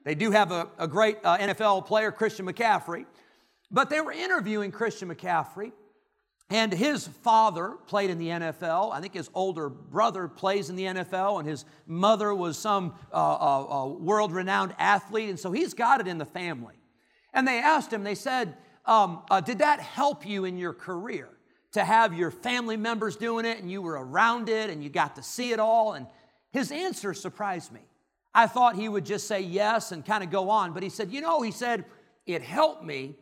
They 0.07 0.15
do 0.15 0.31
have 0.31 0.53
a, 0.53 0.69
a 0.79 0.87
great 0.87 1.19
uh, 1.25 1.37
NFL 1.37 1.85
player, 1.87 2.13
Christian 2.13 2.47
McCaffrey. 2.47 3.07
But 3.73 3.91
they 3.91 4.01
were 4.01 4.13
interviewing 4.13 4.71
Christian 4.71 5.13
McCaffrey, 5.13 5.73
and 6.49 6.73
his 6.73 7.09
father 7.09 7.73
played 7.89 8.11
in 8.11 8.19
the 8.19 8.29
NFL. 8.29 8.93
I 8.93 9.01
think 9.01 9.15
his 9.15 9.29
older 9.35 9.69
brother 9.69 10.29
plays 10.29 10.71
in 10.71 10.77
the 10.77 10.85
NFL, 10.85 11.41
and 11.41 11.49
his 11.49 11.65
mother 11.89 12.33
was 12.33 12.57
some 12.57 12.95
uh, 13.13 13.17
uh, 13.17 13.83
uh 13.83 13.87
world 13.89 14.31
renowned 14.31 14.77
athlete, 14.79 15.29
and 15.29 15.41
so 15.41 15.51
he's 15.51 15.75
got 15.75 16.01
it 16.01 16.07
in 16.07 16.19
the 16.19 16.25
family. 16.25 16.77
And 17.35 17.47
they 17.47 17.59
asked 17.59 17.93
him, 17.93 18.05
they 18.05 18.15
said, 18.15 18.57
um, 18.85 19.25
uh, 19.29 19.41
Did 19.41 19.59
that 19.59 19.81
help 19.81 20.25
you 20.25 20.45
in 20.45 20.57
your 20.57 20.73
career 20.73 21.29
to 21.73 21.85
have 21.85 22.15
your 22.15 22.31
family 22.31 22.77
members 22.77 23.17
doing 23.17 23.45
it 23.45 23.59
and 23.59 23.69
you 23.69 23.83
were 23.83 23.99
around 24.01 24.49
it 24.49 24.71
and 24.71 24.85
you 24.85 24.89
got 24.89 25.17
to 25.17 25.23
see 25.25 25.51
it 25.51 25.59
all? 25.59 25.95
And 25.95 26.07
his 26.53 26.71
answer 26.71 27.13
surprised 27.13 27.73
me. 27.73 27.81
I 28.37 28.47
thought 28.47 28.77
he 28.77 28.87
would 28.87 29.07
just 29.07 29.27
say 29.27 29.41
yes 29.41 29.93
and 29.93 30.05
kind 30.05 30.23
of 30.23 30.31
go 30.31 30.51
on, 30.51 30.75
but 30.75 30.83
he 30.83 30.91
said, 30.91 31.11
You 31.11 31.23
know, 31.23 31.41
he 31.41 31.51
said, 31.51 31.87
it 32.27 32.43
helped 32.43 32.85
me, 32.85 33.17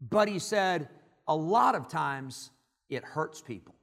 but 0.00 0.26
he 0.26 0.38
said, 0.38 0.88
a 1.28 1.36
lot 1.36 1.74
of 1.74 1.86
times 1.88 2.50
it 2.88 3.04
hurts 3.04 3.42
people. 3.42 3.74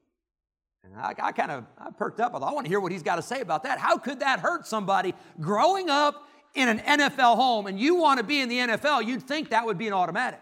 And 0.84 0.96
I, 0.96 1.14
I 1.22 1.32
kind 1.34 1.52
of 1.52 1.66
I 1.78 1.92
perked 1.92 2.20
up. 2.20 2.34
I 2.34 2.40
thought, 2.40 2.50
I 2.50 2.54
want 2.54 2.66
to 2.66 2.70
hear 2.70 2.80
what 2.80 2.92
he's 2.92 3.04
got 3.04 3.18
to 3.18 3.22
say 3.22 3.42
about 3.42 3.62
that. 3.64 3.78
How 3.78 3.98
could 3.98 4.22
that 4.22 4.40
hurt 4.40 4.66
somebody 4.66 5.14
growing 5.40 5.92
up 5.92 6.28
in 6.56 6.68
an 6.68 6.80
NFL 6.80 7.36
home 7.36 7.68
and 7.68 7.80
you 7.80 7.96
want 7.96 8.18
to 8.18 8.24
be 8.24 8.42
in 8.42 8.50
the 8.50 8.58
NFL? 8.58 9.06
You'd 9.06 9.22
think 9.22 9.52
that 9.52 9.66
would 9.66 9.78
be 9.78 9.88
an 9.88 9.94
automatic. 9.94 10.40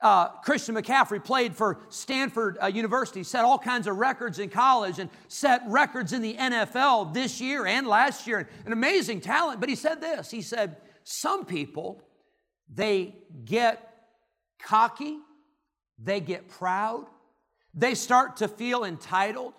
Uh, 0.00 0.28
Christian 0.28 0.74
McCaffrey 0.74 1.22
played 1.22 1.54
for 1.54 1.80
Stanford 1.90 2.56
uh, 2.62 2.66
University, 2.68 3.22
set 3.22 3.44
all 3.44 3.58
kinds 3.58 3.86
of 3.86 3.96
records 3.96 4.38
in 4.38 4.48
college, 4.48 4.98
and 4.98 5.10
set 5.28 5.62
records 5.66 6.14
in 6.14 6.22
the 6.22 6.34
NFL 6.34 7.12
this 7.12 7.38
year 7.38 7.66
and 7.66 7.86
last 7.86 8.26
year. 8.26 8.48
An 8.64 8.72
amazing 8.72 9.20
talent. 9.20 9.60
But 9.60 9.68
he 9.68 9.74
said 9.74 10.00
this 10.00 10.30
He 10.30 10.40
said, 10.40 10.76
Some 11.04 11.44
people, 11.44 12.02
they 12.72 13.14
get 13.44 13.94
cocky, 14.58 15.18
they 15.98 16.20
get 16.20 16.48
proud, 16.48 17.04
they 17.74 17.94
start 17.94 18.38
to 18.38 18.48
feel 18.48 18.84
entitled. 18.84 19.52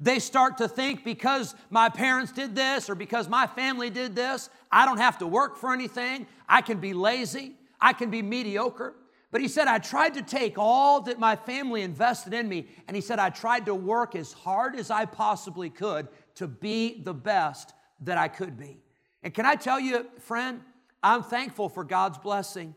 They 0.00 0.18
start 0.18 0.58
to 0.58 0.66
think 0.66 1.04
because 1.04 1.54
my 1.70 1.88
parents 1.88 2.32
did 2.32 2.56
this 2.56 2.90
or 2.90 2.96
because 2.96 3.28
my 3.28 3.46
family 3.46 3.90
did 3.90 4.16
this, 4.16 4.50
I 4.70 4.86
don't 4.86 4.98
have 4.98 5.18
to 5.18 5.26
work 5.26 5.56
for 5.56 5.72
anything. 5.72 6.26
I 6.48 6.62
can 6.62 6.78
be 6.78 6.92
lazy. 6.92 7.52
I 7.80 7.92
can 7.92 8.10
be 8.10 8.20
mediocre. 8.20 8.94
But 9.34 9.40
he 9.40 9.48
said, 9.48 9.66
I 9.66 9.80
tried 9.80 10.14
to 10.14 10.22
take 10.22 10.58
all 10.58 11.00
that 11.00 11.18
my 11.18 11.34
family 11.34 11.82
invested 11.82 12.32
in 12.32 12.48
me, 12.48 12.68
and 12.86 12.94
he 12.94 13.00
said, 13.00 13.18
I 13.18 13.30
tried 13.30 13.66
to 13.66 13.74
work 13.74 14.14
as 14.14 14.32
hard 14.32 14.76
as 14.76 14.92
I 14.92 15.06
possibly 15.06 15.70
could 15.70 16.06
to 16.36 16.46
be 16.46 17.02
the 17.02 17.14
best 17.14 17.74
that 18.02 18.16
I 18.16 18.28
could 18.28 18.56
be. 18.56 18.78
And 19.24 19.34
can 19.34 19.44
I 19.44 19.56
tell 19.56 19.80
you, 19.80 20.06
friend, 20.20 20.60
I'm 21.02 21.24
thankful 21.24 21.68
for 21.68 21.82
God's 21.82 22.18
blessing, 22.18 22.76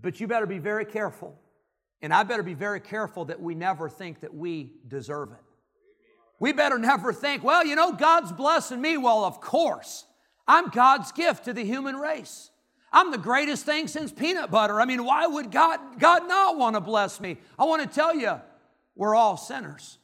but 0.00 0.20
you 0.20 0.28
better 0.28 0.46
be 0.46 0.60
very 0.60 0.84
careful 0.84 1.36
and 2.02 2.14
I 2.14 2.22
better 2.22 2.44
be 2.44 2.54
very 2.54 2.78
careful 2.78 3.24
that 3.24 3.42
we 3.42 3.56
never 3.56 3.88
think 3.88 4.20
that 4.20 4.32
we 4.32 4.74
deserve 4.86 5.32
it. 5.32 5.44
We 6.38 6.52
better 6.52 6.78
never 6.78 7.12
think, 7.12 7.42
well, 7.42 7.66
you 7.66 7.74
know, 7.74 7.94
God's 7.94 8.30
blessing 8.30 8.80
me. 8.80 8.96
Well, 8.96 9.24
of 9.24 9.40
course. 9.40 10.06
I'm 10.46 10.68
God's 10.68 11.10
gift 11.10 11.46
to 11.46 11.52
the 11.52 11.64
human 11.64 11.96
race. 11.96 12.49
I'm 12.92 13.10
the 13.10 13.18
greatest 13.18 13.64
thing 13.64 13.86
since 13.86 14.10
peanut 14.10 14.50
butter. 14.50 14.80
I 14.80 14.84
mean, 14.84 15.04
why 15.04 15.26
would 15.26 15.50
God, 15.50 15.78
God 15.98 16.26
not 16.26 16.56
want 16.56 16.74
to 16.74 16.80
bless 16.80 17.20
me? 17.20 17.38
I 17.58 17.64
want 17.64 17.82
to 17.82 17.88
tell 17.88 18.14
you, 18.14 18.40
we're 18.96 19.14
all 19.14 19.36
sinners. 19.36 19.98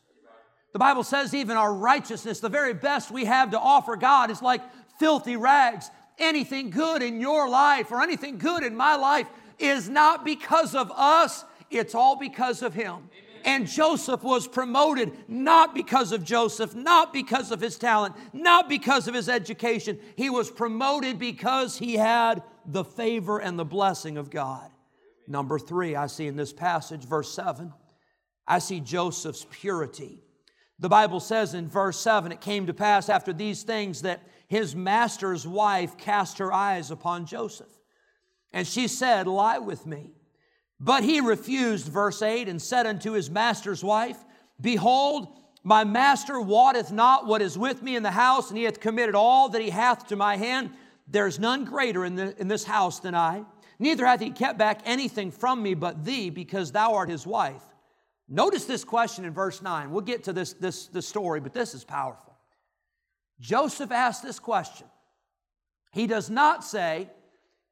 The 0.72 0.78
Bible 0.78 1.04
says 1.04 1.34
even 1.34 1.56
our 1.56 1.72
righteousness, 1.72 2.40
the 2.40 2.48
very 2.48 2.74
best 2.74 3.10
we 3.10 3.24
have 3.24 3.50
to 3.52 3.58
offer 3.58 3.96
God, 3.96 4.30
is 4.30 4.42
like 4.42 4.60
filthy 4.98 5.36
rags. 5.36 5.90
Anything 6.18 6.70
good 6.70 7.02
in 7.02 7.20
your 7.20 7.48
life 7.48 7.90
or 7.90 8.02
anything 8.02 8.38
good 8.38 8.62
in 8.62 8.76
my 8.76 8.94
life 8.94 9.26
is 9.58 9.88
not 9.88 10.24
because 10.24 10.74
of 10.74 10.92
us, 10.94 11.44
it's 11.70 11.94
all 11.94 12.16
because 12.16 12.62
of 12.62 12.74
him. 12.74 13.08
And 13.44 13.66
Joseph 13.66 14.22
was 14.22 14.48
promoted 14.48 15.12
not 15.28 15.74
because 15.74 16.12
of 16.12 16.24
Joseph, 16.24 16.74
not 16.74 17.12
because 17.12 17.52
of 17.52 17.60
his 17.60 17.78
talent, 17.78 18.14
not 18.32 18.68
because 18.68 19.08
of 19.08 19.14
his 19.14 19.28
education. 19.28 19.98
He 20.16 20.30
was 20.30 20.50
promoted 20.50 21.18
because 21.18 21.78
he 21.78 21.94
had 21.94 22.42
the 22.66 22.84
favor 22.84 23.38
and 23.38 23.58
the 23.58 23.64
blessing 23.64 24.16
of 24.16 24.30
God. 24.30 24.70
Number 25.28 25.58
three, 25.58 25.96
I 25.96 26.06
see 26.06 26.26
in 26.26 26.36
this 26.36 26.52
passage, 26.52 27.04
verse 27.04 27.32
7, 27.32 27.72
I 28.46 28.58
see 28.58 28.80
Joseph's 28.80 29.46
purity. 29.50 30.22
The 30.78 30.88
Bible 30.88 31.20
says 31.20 31.54
in 31.54 31.68
verse 31.68 31.98
7 31.98 32.32
it 32.32 32.40
came 32.40 32.66
to 32.66 32.74
pass 32.74 33.08
after 33.08 33.32
these 33.32 33.62
things 33.62 34.02
that 34.02 34.22
his 34.46 34.76
master's 34.76 35.46
wife 35.46 35.96
cast 35.96 36.38
her 36.38 36.52
eyes 36.52 36.90
upon 36.90 37.26
Joseph. 37.26 37.72
And 38.52 38.66
she 38.66 38.86
said, 38.86 39.26
Lie 39.26 39.58
with 39.58 39.86
me. 39.86 40.12
But 40.78 41.02
he 41.02 41.20
refused, 41.20 41.88
verse 41.88 42.20
8, 42.22 42.48
and 42.48 42.60
said 42.60 42.86
unto 42.86 43.12
his 43.12 43.30
master's 43.30 43.82
wife, 43.82 44.18
Behold, 44.60 45.28
my 45.64 45.84
master 45.84 46.40
wotteth 46.40 46.92
not 46.92 47.26
what 47.26 47.42
is 47.42 47.58
with 47.58 47.82
me 47.82 47.96
in 47.96 48.02
the 48.02 48.10
house, 48.10 48.50
and 48.50 48.58
he 48.58 48.64
hath 48.64 48.78
committed 48.78 49.14
all 49.14 49.48
that 49.48 49.62
he 49.62 49.70
hath 49.70 50.06
to 50.08 50.16
my 50.16 50.36
hand. 50.36 50.70
There 51.06 51.26
is 51.26 51.38
none 51.38 51.64
greater 51.64 52.04
in, 52.04 52.16
the, 52.16 52.38
in 52.40 52.48
this 52.48 52.64
house 52.64 53.00
than 53.00 53.14
I. 53.14 53.44
Neither 53.78 54.06
hath 54.06 54.20
he 54.20 54.30
kept 54.30 54.58
back 54.58 54.80
anything 54.84 55.30
from 55.30 55.62
me 55.62 55.74
but 55.74 56.04
thee, 56.04 56.30
because 56.30 56.72
thou 56.72 56.94
art 56.94 57.08
his 57.08 57.26
wife. 57.26 57.62
Notice 58.28 58.64
this 58.64 58.84
question 58.84 59.24
in 59.24 59.32
verse 59.32 59.62
9. 59.62 59.90
We'll 59.90 60.00
get 60.00 60.24
to 60.24 60.32
this, 60.32 60.54
this, 60.54 60.86
this 60.88 61.06
story, 61.06 61.40
but 61.40 61.52
this 61.52 61.74
is 61.74 61.84
powerful. 61.84 62.36
Joseph 63.38 63.92
asked 63.92 64.22
this 64.22 64.38
question. 64.38 64.86
He 65.92 66.06
does 66.06 66.28
not 66.28 66.64
say, 66.64 67.08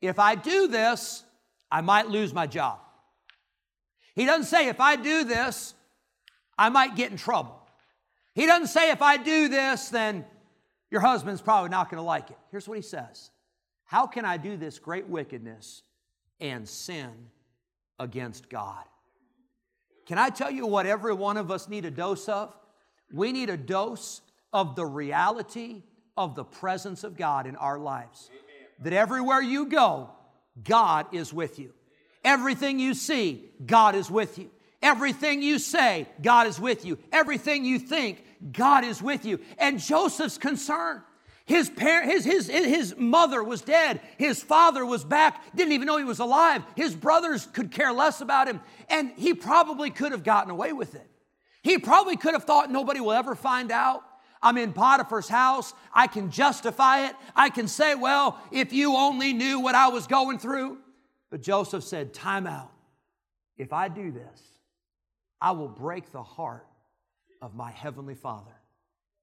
If 0.01 0.19
I 0.19 0.35
do 0.35 0.69
this, 0.69 1.25
I 1.71 1.81
might 1.81 2.09
lose 2.09 2.33
my 2.33 2.47
job. 2.47 2.79
He 4.15 4.27
doesn't 4.27 4.47
say, 4.47 4.69
if 4.69 4.81
I 4.81 4.97
do 4.97 5.25
this, 5.25 5.75
I 6.57 6.69
might 6.69 6.95
get 6.95 7.11
in 7.11 7.17
trouble. 7.17 7.61
He 8.35 8.47
doesn't 8.47 8.69
say, 8.69 8.91
if 8.91 9.03
I 9.03 9.17
do 9.17 9.49
this, 9.49 9.89
then 9.89 10.25
your 10.95 11.01
husband's 11.01 11.41
probably 11.41 11.71
not 11.71 11.91
going 11.91 11.99
to 11.99 12.07
like 12.07 12.31
it. 12.31 12.39
Here's 12.53 12.69
what 12.69 12.77
he 12.77 12.83
says 12.83 13.33
How 13.83 14.07
can 14.07 14.25
I 14.25 14.37
do 14.37 14.57
this 14.57 14.79
great 14.79 15.09
wickedness 15.09 15.83
and 16.39 16.69
sin 16.69 17.11
against 17.99 18.49
God? 18.49 18.85
Can 20.07 20.19
I 20.19 20.31
tell 20.31 20.53
you 20.53 20.69
what 20.69 20.87
every 20.87 21.13
one 21.13 21.37
of 21.37 21.51
us 21.51 21.69
need 21.69 21.85
a 21.85 21.91
dose 21.91 22.29
of? 22.29 22.55
We 23.13 23.33
need 23.33 23.51
a 23.51 23.57
dose 23.57 24.21
of 24.53 24.77
the 24.77 24.87
reality 24.87 25.83
of 26.17 26.37
the 26.37 26.45
presence 26.45 27.03
of 27.03 27.17
God 27.17 27.49
in 27.49 27.57
our 27.57 27.77
lives. 27.77 28.31
Amen. 28.31 28.69
That 28.85 28.93
everywhere 28.93 29.43
you 29.43 29.67
go, 29.67 30.11
God 30.63 31.13
is 31.13 31.33
with 31.33 31.59
you. 31.59 31.73
Everything 32.23 32.79
you 32.79 32.95
see, 32.95 33.51
God 33.67 33.97
is 33.97 34.09
with 34.09 34.39
you. 34.39 34.49
Everything 34.81 35.43
you 35.43 35.59
say, 35.59 36.07
God 36.23 36.47
is 36.47 36.61
with 36.61 36.85
you. 36.85 37.01
Everything 37.11 37.65
you 37.65 37.81
think, 37.81 38.24
God 38.53 38.85
is 38.85 39.03
with 39.03 39.25
you. 39.25 39.41
And 39.59 39.79
Joseph's 39.79 40.39
concern, 40.39 41.03
His, 41.45 41.69
parent, 41.69 42.11
his, 42.11 42.25
his, 42.25 42.47
his 42.49 42.95
mother 42.97 43.43
was 43.43 43.63
dead. 43.63 44.01
His 44.19 44.43
father 44.43 44.85
was 44.85 45.05
back, 45.05 45.55
didn't 45.55 45.73
even 45.73 45.87
know 45.87 45.99
he 45.99 46.05
was 46.05 46.19
alive. 46.19 46.63
His 46.77 46.95
brothers 46.95 47.47
could 47.47 47.71
care 47.71 47.93
less 47.93 48.21
about 48.21 48.49
him. 48.49 48.61
And 48.89 49.13
he 49.17 49.35
probably 49.35 49.91
could 49.91 50.13
have 50.13 50.25
gotten 50.25 50.51
away 50.51 50.73
with 50.73 50.95
it. 50.95 51.09
He 51.63 51.79
probably 51.79 52.17
could 52.17 52.35
have 52.35 52.45
thought 52.45 52.71
nobody 52.71 53.01
will 53.01 53.13
ever 53.13 53.35
find 53.35 53.73
out. 53.73 54.03
I'm 54.43 54.59
in 54.59 54.75
Potiphar's 54.75 55.29
house. 55.29 55.73
I 55.95 56.07
can 56.07 56.31
justify 56.31 57.07
it. 57.07 57.17
I 57.35 57.49
can 57.49 57.67
say, 57.67 57.95
well, 57.95 58.39
if 58.53 58.75
you 58.75 58.95
only 58.95 59.33
knew 59.33 59.61
what 59.61 59.75
I 59.75 59.89
was 59.89 60.07
going 60.07 60.39
through. 60.39 60.79
But 61.31 61.41
Joseph 61.41 61.83
said, 61.83 62.13
Time 62.13 62.47
out. 62.47 62.71
If 63.57 63.73
I 63.73 63.89
do 63.89 64.13
this, 64.13 64.41
I 65.41 65.53
will 65.53 65.69
break 65.69 66.13
the 66.13 66.23
heart 66.23 66.67
of 67.45 67.55
my 67.55 67.71
heavenly 67.71 68.15
Father. 68.15 68.51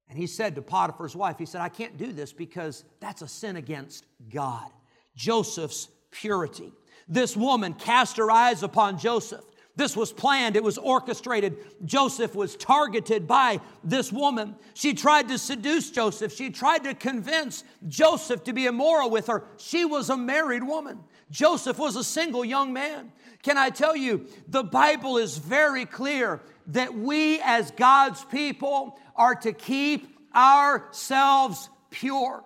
And 0.08 0.16
he 0.16 0.28
said 0.28 0.54
to 0.54 0.62
Potiphar's 0.62 1.16
wife, 1.16 1.38
He 1.38 1.46
said, 1.46 1.60
I 1.60 1.68
can't 1.68 1.98
do 1.98 2.12
this 2.12 2.32
because 2.32 2.84
that's 3.00 3.20
a 3.22 3.28
sin 3.28 3.56
against 3.56 4.06
God. 4.32 4.70
Joseph's 5.16 5.88
purity. 6.10 6.72
This 7.08 7.36
woman 7.36 7.74
cast 7.74 8.16
her 8.18 8.30
eyes 8.30 8.62
upon 8.62 8.98
Joseph. 8.98 9.44
This 9.74 9.96
was 9.96 10.12
planned, 10.12 10.54
it 10.54 10.62
was 10.62 10.76
orchestrated. 10.76 11.56
Joseph 11.84 12.34
was 12.34 12.56
targeted 12.56 13.26
by 13.26 13.58
this 13.82 14.12
woman. 14.12 14.54
She 14.74 14.92
tried 14.92 15.28
to 15.28 15.38
seduce 15.38 15.90
Joseph. 15.90 16.32
She 16.32 16.50
tried 16.50 16.84
to 16.84 16.94
convince 16.94 17.64
Joseph 17.88 18.44
to 18.44 18.52
be 18.52 18.66
immoral 18.66 19.08
with 19.08 19.28
her. 19.28 19.44
She 19.56 19.86
was 19.86 20.10
a 20.10 20.16
married 20.16 20.62
woman. 20.62 21.00
Joseph 21.30 21.78
was 21.78 21.96
a 21.96 22.04
single 22.04 22.44
young 22.44 22.74
man. 22.74 23.12
Can 23.42 23.56
I 23.56 23.70
tell 23.70 23.96
you, 23.96 24.26
the 24.46 24.62
Bible 24.62 25.16
is 25.16 25.38
very 25.38 25.86
clear 25.86 26.42
that 26.72 26.94
we 26.94 27.40
as 27.40 27.70
God's 27.72 28.24
people 28.26 28.98
are 29.16 29.34
to 29.36 29.52
keep 29.52 30.08
ourselves 30.34 31.68
pure. 31.90 32.44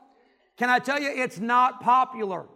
Can 0.57 0.71
I 0.71 0.79
tell 0.79 1.01
you, 1.01 1.09
it's 1.09 1.39
not 1.39 1.81
popular. 1.81 2.47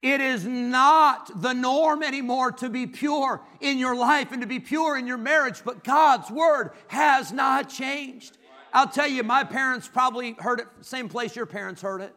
It 0.00 0.20
is 0.20 0.46
not 0.46 1.42
the 1.42 1.52
norm 1.52 2.02
anymore 2.02 2.52
to 2.52 2.68
be 2.68 2.86
pure 2.86 3.42
in 3.60 3.78
your 3.78 3.96
life 3.96 4.30
and 4.30 4.42
to 4.42 4.46
be 4.46 4.60
pure 4.60 4.96
in 4.96 5.06
your 5.06 5.18
marriage, 5.18 5.62
but 5.64 5.82
God's 5.82 6.30
word 6.30 6.70
has 6.86 7.32
not 7.32 7.68
changed. 7.68 8.38
I'll 8.72 8.88
tell 8.88 9.08
you, 9.08 9.24
my 9.24 9.42
parents 9.44 9.88
probably 9.88 10.36
heard 10.38 10.60
it 10.60 10.66
same 10.82 11.08
place 11.08 11.34
your 11.34 11.46
parents 11.46 11.82
heard 11.82 12.00
it. 12.00 12.14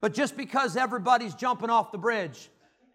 But 0.00 0.14
just 0.14 0.36
because 0.36 0.76
everybody's 0.76 1.34
jumping 1.34 1.70
off 1.70 1.90
the 1.90 1.98
bridge, 1.98 2.50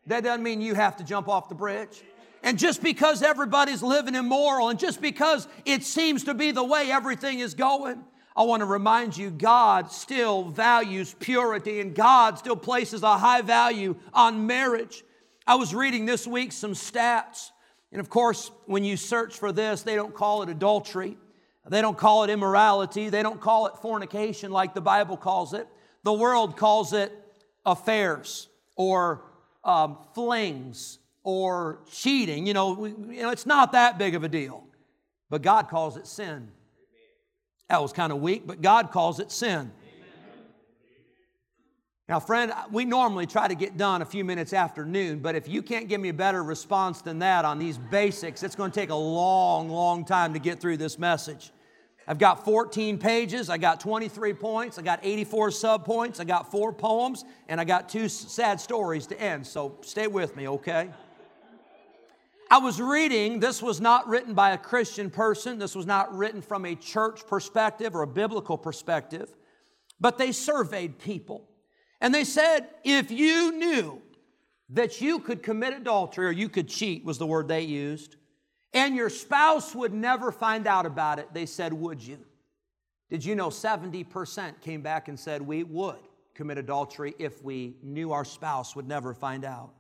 that 0.08 0.24
doesn't 0.24 0.44
mean 0.44 0.62
you 0.62 0.76
have 0.76 0.96
to 0.98 1.04
jump 1.04 1.28
off 1.28 1.50
the 1.50 1.56
bridge. 1.56 2.04
And 2.44 2.58
just 2.58 2.82
because 2.82 3.22
everybody's 3.22 3.84
living 3.84 4.16
immoral, 4.16 4.70
and 4.70 4.80
just 4.80 5.02
because 5.02 5.48
it 5.66 5.84
seems 5.84 6.24
to 6.26 6.34
be 6.34 6.52
the 6.52 6.64
way 6.64 6.92
everything 6.92 7.40
is 7.40 7.54
going, 7.54 8.04
I 8.36 8.44
want 8.44 8.62
to 8.62 8.66
remind 8.66 9.18
you 9.18 9.32
God 9.32 9.92
still 9.92 10.44
values 10.44 11.14
purity 11.20 11.82
and 11.82 11.94
God 11.94 12.38
still 12.38 12.56
places 12.56 13.04
a 13.04 13.18
high 13.18 13.42
value 13.42 13.98
on 14.14 14.48
marriage. 14.48 15.04
I 15.46 15.56
was 15.56 15.76
reading 15.76 16.06
this 16.06 16.26
week 16.26 16.54
some 16.54 16.74
stats. 16.74 17.52
And 17.92 18.00
of 18.00 18.10
course, 18.10 18.52
when 18.66 18.86
you 18.86 18.96
search 18.96 19.38
for 19.38 19.52
this, 19.52 19.82
they 19.82 19.96
don't 19.96 20.14
call 20.14 20.44
it 20.44 20.50
adultery. 20.50 21.18
They 21.68 21.82
don't 21.82 21.98
call 21.98 22.24
it 22.24 22.30
immorality. 22.30 23.10
They 23.10 23.24
don't 23.24 23.42
call 23.42 23.68
it 23.68 23.74
fornication 23.82 24.52
like 24.52 24.74
the 24.74 24.82
Bible 24.82 25.18
calls 25.18 25.54
it. 25.54 25.68
The 26.04 26.14
world 26.14 26.56
calls 26.56 26.94
it 26.94 27.12
affairs 27.66 28.48
or 28.76 29.26
um, 29.64 29.98
flings 30.14 31.00
or 31.24 31.80
cheating. 31.92 32.46
You 32.46 32.54
know, 32.54 32.86
you 32.86 33.22
know, 33.22 33.30
it's 33.30 33.46
not 33.46 33.72
that 33.74 33.98
big 33.98 34.16
of 34.16 34.24
a 34.24 34.30
deal. 34.30 34.64
But 35.30 35.42
God 35.42 35.70
calls 35.70 35.98
it 35.98 36.08
sin. 36.08 36.50
That 37.70 37.82
was 37.82 37.94
kind 37.94 38.12
of 38.12 38.20
weak, 38.20 38.48
but 38.48 38.62
God 38.62 38.92
calls 38.92 39.20
it 39.20 39.32
sin. 39.32 39.72
Now, 42.08 42.20
friend, 42.20 42.52
we 42.72 42.86
normally 42.86 43.28
try 43.28 43.48
to 43.48 43.54
get 43.54 43.78
done 43.78 44.02
a 44.02 44.06
few 44.06 44.26
minutes 44.26 44.52
after 44.52 44.84
noon, 44.84 45.20
but 45.20 45.36
if 45.36 45.48
you 45.48 45.62
can't 45.62 45.88
give 45.88 46.02
me 46.02 46.10
a 46.10 46.14
better 46.14 46.44
response 46.44 47.04
than 47.04 47.20
that 47.20 47.46
on 47.46 47.60
these 47.60 47.78
basics, 47.78 48.42
it's 48.42 48.56
going 48.56 48.72
to 48.72 48.80
take 48.80 48.90
a 48.90 48.96
long, 48.96 49.70
long 49.70 50.04
time 50.04 50.34
to 50.34 50.40
get 50.40 50.60
through 50.60 50.78
this 50.78 50.98
message. 50.98 51.52
I've 52.08 52.18
got 52.18 52.44
14 52.44 52.98
pages, 52.98 53.52
I 53.52 53.60
got 53.60 53.80
23 53.80 54.34
points, 54.34 54.80
I 54.80 54.82
got 54.82 55.00
84 55.04 55.50
subpoints, 55.50 56.20
I 56.20 56.24
got 56.24 56.50
four 56.50 56.74
poems, 56.74 57.24
and 57.48 57.62
I 57.62 57.64
got 57.64 57.88
two 57.88 58.10
sad 58.10 58.60
stories 58.60 59.06
to 59.08 59.22
end. 59.22 59.46
So 59.46 59.78
stay 59.82 60.08
with 60.08 60.36
me, 60.36 60.48
okay? 60.48 60.90
I 62.52 62.58
was 62.58 62.82
reading, 62.82 63.40
this 63.40 63.62
was 63.62 63.80
not 63.80 64.08
written 64.08 64.34
by 64.34 64.52
a 64.52 64.58
Christian 64.58 65.12
person, 65.12 65.60
this 65.60 65.76
was 65.76 65.86
not 65.86 66.16
written 66.16 66.42
from 66.42 66.66
a 66.66 66.74
church 66.74 67.28
perspective 67.28 67.96
or 67.96 68.02
a 68.02 68.08
biblical 68.08 68.58
perspective, 68.58 69.36
but 70.00 70.18
they 70.18 70.32
surveyed 70.32 70.98
people. 70.98 71.48
And 72.02 72.14
they 72.14 72.24
said, 72.24 72.68
if 72.84 73.12
you 73.12 73.52
knew 73.52 74.02
that 74.70 75.00
you 75.00 75.20
could 75.20 75.44
commit 75.44 75.74
adultery 75.74 76.26
or 76.26 76.32
you 76.32 76.50
could 76.50 76.68
cheat, 76.68 77.06
was 77.06 77.20
the 77.20 77.28
word 77.28 77.48
they 77.48 77.62
used, 77.62 78.16
and 78.74 78.96
your 78.96 79.10
spouse 79.10 79.76
would 79.76 79.94
never 79.94 80.32
find 80.32 80.66
out 80.66 80.86
about 80.86 81.20
it, 81.20 81.34
they 81.34 81.46
said, 81.46 81.74
Would 81.74 82.02
you? 82.02 82.20
Did 83.10 83.26
you 83.26 83.36
know 83.36 83.50
70% 83.50 84.62
came 84.62 84.82
back 84.82 85.08
and 85.08 85.20
said 85.20 85.42
we 85.42 85.64
would 85.64 85.98
commit 86.36 86.60
adultery 86.60 87.16
if 87.18 87.44
we 87.44 87.78
knew 87.82 88.12
our 88.12 88.26
spouse 88.26 88.76
would 88.76 88.88
never 88.88 89.16
find 89.16 89.44
out? 89.44 89.74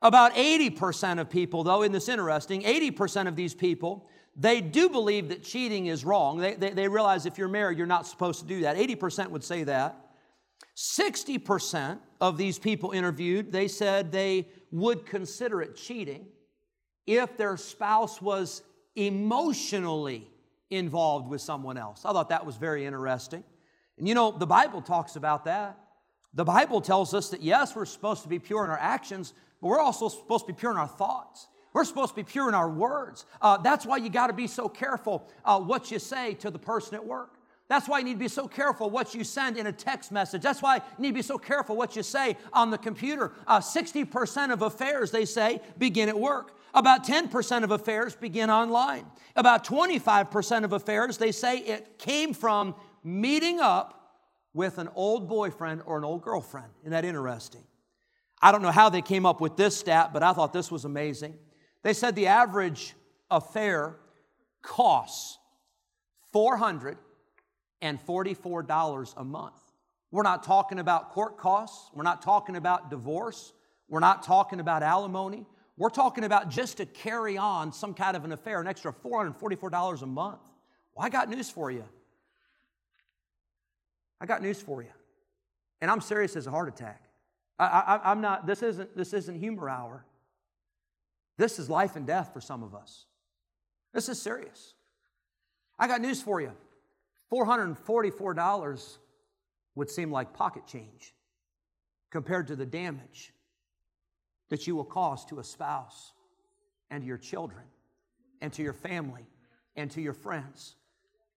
About 0.00 0.34
80% 0.34 1.20
of 1.20 1.28
people, 1.28 1.64
though, 1.64 1.82
in 1.82 1.92
this 1.92 2.08
interesting, 2.08 2.62
80% 2.62 3.26
of 3.26 3.34
these 3.34 3.54
people, 3.54 4.08
they 4.36 4.60
do 4.60 4.88
believe 4.88 5.28
that 5.30 5.42
cheating 5.42 5.86
is 5.86 6.04
wrong. 6.04 6.38
They, 6.38 6.54
they, 6.54 6.70
they, 6.70 6.88
realize 6.88 7.26
if 7.26 7.38
you're 7.38 7.48
married, 7.48 7.76
you're 7.76 7.86
not 7.88 8.06
supposed 8.06 8.40
to 8.40 8.46
do 8.46 8.60
that. 8.60 8.76
80% 8.76 9.30
would 9.30 9.42
say 9.42 9.64
that. 9.64 10.08
60% 10.76 11.98
of 12.20 12.36
these 12.36 12.56
people 12.56 12.92
interviewed, 12.92 13.50
they 13.50 13.66
said 13.66 14.12
they 14.12 14.48
would 14.70 15.04
consider 15.04 15.60
it 15.60 15.74
cheating 15.74 16.26
if 17.04 17.36
their 17.36 17.56
spouse 17.56 18.22
was 18.22 18.62
emotionally 18.94 20.28
involved 20.70 21.28
with 21.28 21.40
someone 21.40 21.76
else. 21.76 22.04
I 22.04 22.12
thought 22.12 22.28
that 22.28 22.46
was 22.46 22.56
very 22.56 22.84
interesting. 22.84 23.42
And 23.98 24.06
you 24.06 24.14
know, 24.14 24.30
the 24.30 24.46
Bible 24.46 24.82
talks 24.82 25.16
about 25.16 25.46
that. 25.46 25.78
The 26.34 26.44
Bible 26.44 26.80
tells 26.80 27.14
us 27.14 27.30
that 27.30 27.42
yes, 27.42 27.74
we're 27.74 27.84
supposed 27.84 28.22
to 28.22 28.28
be 28.28 28.38
pure 28.38 28.64
in 28.64 28.70
our 28.70 28.78
actions, 28.78 29.32
but 29.60 29.68
we're 29.68 29.80
also 29.80 30.08
supposed 30.08 30.46
to 30.46 30.52
be 30.52 30.58
pure 30.58 30.70
in 30.70 30.76
our 30.76 30.88
thoughts. 30.88 31.48
We're 31.72 31.84
supposed 31.84 32.10
to 32.10 32.16
be 32.16 32.24
pure 32.24 32.48
in 32.48 32.54
our 32.54 32.68
words. 32.68 33.26
Uh, 33.40 33.58
that's 33.58 33.84
why 33.84 33.98
you 33.98 34.08
got 34.08 34.28
to 34.28 34.32
be 34.32 34.46
so 34.46 34.68
careful 34.68 35.28
uh, 35.44 35.60
what 35.60 35.90
you 35.90 35.98
say 35.98 36.34
to 36.34 36.50
the 36.50 36.58
person 36.58 36.94
at 36.94 37.04
work. 37.04 37.34
That's 37.68 37.86
why 37.86 37.98
you 37.98 38.04
need 38.06 38.14
to 38.14 38.18
be 38.18 38.28
so 38.28 38.48
careful 38.48 38.88
what 38.88 39.14
you 39.14 39.22
send 39.22 39.58
in 39.58 39.66
a 39.66 39.72
text 39.72 40.10
message. 40.10 40.40
That's 40.42 40.62
why 40.62 40.76
you 40.76 40.82
need 40.98 41.08
to 41.08 41.14
be 41.14 41.22
so 41.22 41.36
careful 41.36 41.76
what 41.76 41.96
you 41.96 42.02
say 42.02 42.36
on 42.52 42.70
the 42.70 42.78
computer. 42.78 43.32
Uh, 43.46 43.60
60% 43.60 44.52
of 44.52 44.62
affairs, 44.62 45.10
they 45.10 45.26
say, 45.26 45.60
begin 45.76 46.08
at 46.08 46.18
work. 46.18 46.56
About 46.72 47.04
10% 47.04 47.64
of 47.64 47.70
affairs 47.70 48.16
begin 48.16 48.48
online. 48.48 49.04
About 49.36 49.64
25% 49.64 50.64
of 50.64 50.72
affairs, 50.72 51.18
they 51.18 51.32
say, 51.32 51.58
it 51.58 51.98
came 51.98 52.32
from 52.32 52.74
meeting 53.04 53.60
up 53.60 53.94
with 54.54 54.78
an 54.78 54.88
old 54.94 55.28
boyfriend 55.28 55.82
or 55.84 55.98
an 55.98 56.04
old 56.04 56.22
girlfriend. 56.22 56.68
Isn't 56.80 56.92
that 56.92 57.04
interesting? 57.04 57.62
I 58.40 58.52
don't 58.52 58.62
know 58.62 58.70
how 58.70 58.88
they 58.88 59.02
came 59.02 59.26
up 59.26 59.40
with 59.40 59.56
this 59.56 59.76
stat, 59.76 60.12
but 60.12 60.22
I 60.22 60.32
thought 60.32 60.52
this 60.52 60.70
was 60.70 60.84
amazing. 60.84 61.34
They 61.82 61.92
said 61.92 62.14
the 62.14 62.28
average 62.28 62.94
affair 63.30 63.96
costs 64.62 65.38
$444 66.34 69.14
a 69.16 69.24
month. 69.24 69.54
We're 70.10 70.22
not 70.22 70.42
talking 70.42 70.78
about 70.78 71.10
court 71.10 71.36
costs. 71.36 71.90
We're 71.94 72.02
not 72.02 72.22
talking 72.22 72.56
about 72.56 72.90
divorce. 72.90 73.52
We're 73.88 74.00
not 74.00 74.22
talking 74.22 74.60
about 74.60 74.82
alimony. 74.82 75.46
We're 75.76 75.90
talking 75.90 76.24
about 76.24 76.48
just 76.48 76.78
to 76.78 76.86
carry 76.86 77.38
on 77.38 77.72
some 77.72 77.94
kind 77.94 78.16
of 78.16 78.24
an 78.24 78.32
affair, 78.32 78.60
an 78.60 78.66
extra 78.66 78.92
$444 78.92 80.02
a 80.02 80.06
month. 80.06 80.40
Well, 80.94 81.06
I 81.06 81.08
got 81.08 81.28
news 81.28 81.50
for 81.50 81.70
you. 81.70 81.84
I 84.20 84.26
got 84.26 84.42
news 84.42 84.60
for 84.60 84.82
you. 84.82 84.90
And 85.80 85.90
I'm 85.90 86.00
serious 86.00 86.34
as 86.34 86.46
a 86.46 86.50
heart 86.50 86.68
attack. 86.68 87.02
I, 87.58 88.00
am 88.04 88.20
not, 88.20 88.46
this 88.46 88.62
isn't, 88.62 88.96
this 88.96 89.12
isn't 89.12 89.38
humor 89.38 89.68
hour. 89.68 90.04
This 91.36 91.58
is 91.58 91.68
life 91.68 91.96
and 91.96 92.06
death 92.06 92.32
for 92.32 92.40
some 92.40 92.62
of 92.62 92.74
us. 92.74 93.06
This 93.92 94.08
is 94.08 94.20
serious. 94.20 94.74
I 95.78 95.88
got 95.88 96.00
news 96.00 96.20
for 96.22 96.40
you 96.40 96.52
$444 97.32 98.98
would 99.74 99.90
seem 99.90 100.10
like 100.10 100.32
pocket 100.32 100.66
change 100.66 101.14
compared 102.10 102.48
to 102.48 102.56
the 102.56 102.66
damage 102.66 103.32
that 104.48 104.66
you 104.66 104.74
will 104.74 104.84
cause 104.84 105.24
to 105.26 105.40
a 105.40 105.44
spouse 105.44 106.12
and 106.90 107.02
to 107.02 107.06
your 107.06 107.18
children 107.18 107.64
and 108.40 108.52
to 108.54 108.62
your 108.62 108.72
family 108.72 109.26
and 109.76 109.90
to 109.90 110.00
your 110.00 110.14
friends 110.14 110.76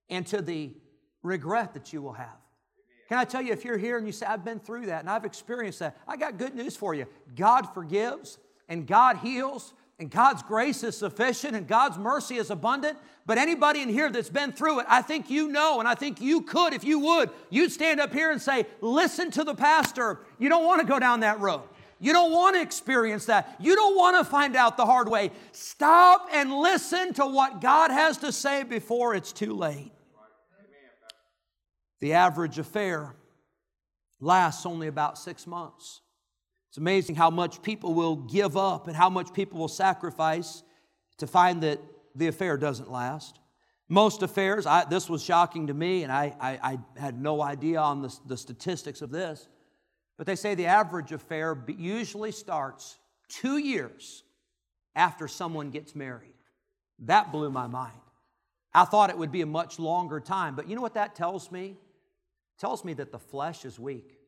and 0.08 0.26
to 0.26 0.40
the 0.40 0.74
regret 1.22 1.74
that 1.74 1.92
you 1.92 2.00
will 2.00 2.14
have. 2.14 2.38
Can 3.12 3.18
I 3.18 3.26
tell 3.26 3.42
you, 3.42 3.52
if 3.52 3.62
you're 3.62 3.76
here 3.76 3.98
and 3.98 4.06
you 4.06 4.12
say, 4.14 4.24
I've 4.24 4.42
been 4.42 4.58
through 4.58 4.86
that 4.86 5.00
and 5.00 5.10
I've 5.10 5.26
experienced 5.26 5.80
that, 5.80 5.98
I 6.08 6.16
got 6.16 6.38
good 6.38 6.54
news 6.54 6.78
for 6.78 6.94
you. 6.94 7.04
God 7.36 7.66
forgives 7.74 8.38
and 8.70 8.86
God 8.86 9.18
heals, 9.18 9.74
and 9.98 10.10
God's 10.10 10.42
grace 10.42 10.82
is 10.82 10.96
sufficient 10.96 11.54
and 11.54 11.68
God's 11.68 11.98
mercy 11.98 12.36
is 12.36 12.48
abundant. 12.48 12.96
But 13.26 13.36
anybody 13.36 13.82
in 13.82 13.90
here 13.90 14.08
that's 14.08 14.30
been 14.30 14.50
through 14.50 14.80
it, 14.80 14.86
I 14.88 15.02
think 15.02 15.28
you 15.28 15.48
know, 15.48 15.78
and 15.78 15.86
I 15.86 15.94
think 15.94 16.22
you 16.22 16.40
could, 16.40 16.72
if 16.72 16.84
you 16.84 17.00
would, 17.00 17.28
you'd 17.50 17.70
stand 17.70 18.00
up 18.00 18.14
here 18.14 18.30
and 18.30 18.40
say, 18.40 18.64
Listen 18.80 19.30
to 19.32 19.44
the 19.44 19.54
pastor. 19.54 20.20
You 20.38 20.48
don't 20.48 20.64
want 20.64 20.80
to 20.80 20.86
go 20.86 20.98
down 20.98 21.20
that 21.20 21.38
road. 21.38 21.64
You 22.00 22.14
don't 22.14 22.32
want 22.32 22.56
to 22.56 22.62
experience 22.62 23.26
that. 23.26 23.56
You 23.60 23.76
don't 23.76 23.94
want 23.94 24.16
to 24.16 24.24
find 24.24 24.56
out 24.56 24.78
the 24.78 24.86
hard 24.86 25.10
way. 25.10 25.32
Stop 25.52 26.30
and 26.32 26.50
listen 26.50 27.12
to 27.12 27.26
what 27.26 27.60
God 27.60 27.90
has 27.90 28.16
to 28.18 28.32
say 28.32 28.62
before 28.62 29.14
it's 29.14 29.32
too 29.32 29.52
late. 29.52 29.91
The 32.02 32.14
average 32.14 32.58
affair 32.58 33.14
lasts 34.20 34.66
only 34.66 34.88
about 34.88 35.18
six 35.18 35.46
months. 35.46 36.00
It's 36.68 36.76
amazing 36.76 37.14
how 37.14 37.30
much 37.30 37.62
people 37.62 37.94
will 37.94 38.16
give 38.16 38.56
up 38.56 38.88
and 38.88 38.96
how 38.96 39.08
much 39.08 39.32
people 39.32 39.60
will 39.60 39.68
sacrifice 39.68 40.64
to 41.18 41.28
find 41.28 41.62
that 41.62 41.78
the 42.16 42.26
affair 42.26 42.56
doesn't 42.56 42.90
last. 42.90 43.38
Most 43.88 44.24
affairs, 44.24 44.66
I, 44.66 44.84
this 44.84 45.08
was 45.08 45.22
shocking 45.22 45.68
to 45.68 45.74
me, 45.74 46.02
and 46.02 46.10
I, 46.10 46.34
I, 46.40 46.58
I 46.72 47.00
had 47.00 47.22
no 47.22 47.40
idea 47.40 47.78
on 47.78 48.02
the, 48.02 48.12
the 48.26 48.36
statistics 48.36 49.00
of 49.00 49.12
this, 49.12 49.46
but 50.18 50.26
they 50.26 50.34
say 50.34 50.56
the 50.56 50.66
average 50.66 51.12
affair 51.12 51.56
usually 51.68 52.32
starts 52.32 52.98
two 53.28 53.58
years 53.58 54.24
after 54.96 55.28
someone 55.28 55.70
gets 55.70 55.94
married. 55.94 56.34
That 56.98 57.30
blew 57.30 57.50
my 57.50 57.68
mind. 57.68 57.92
I 58.74 58.86
thought 58.86 59.10
it 59.10 59.18
would 59.18 59.30
be 59.30 59.42
a 59.42 59.46
much 59.46 59.78
longer 59.78 60.18
time, 60.18 60.56
but 60.56 60.68
you 60.68 60.74
know 60.74 60.82
what 60.82 60.94
that 60.94 61.14
tells 61.14 61.52
me? 61.52 61.76
Tells 62.62 62.84
me 62.84 62.92
that 62.94 63.10
the 63.10 63.18
flesh 63.18 63.64
is 63.64 63.76
weak. 63.76 64.20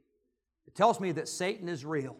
It 0.66 0.74
tells 0.74 0.98
me 0.98 1.12
that 1.12 1.28
Satan 1.28 1.68
is 1.68 1.84
real. 1.84 2.16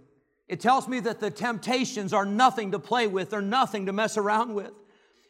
It 0.46 0.61
tells 0.61 0.87
me 0.87 1.00
that 1.00 1.18
the 1.18 1.29
temptations 1.29 2.12
are 2.12 2.24
nothing 2.24 2.70
to 2.70 2.79
play 2.79 3.09
with, 3.09 3.31
they're 3.31 3.42
nothing 3.42 3.87
to 3.87 3.92
mess 3.92 4.16
around 4.16 4.55
with. 4.55 4.70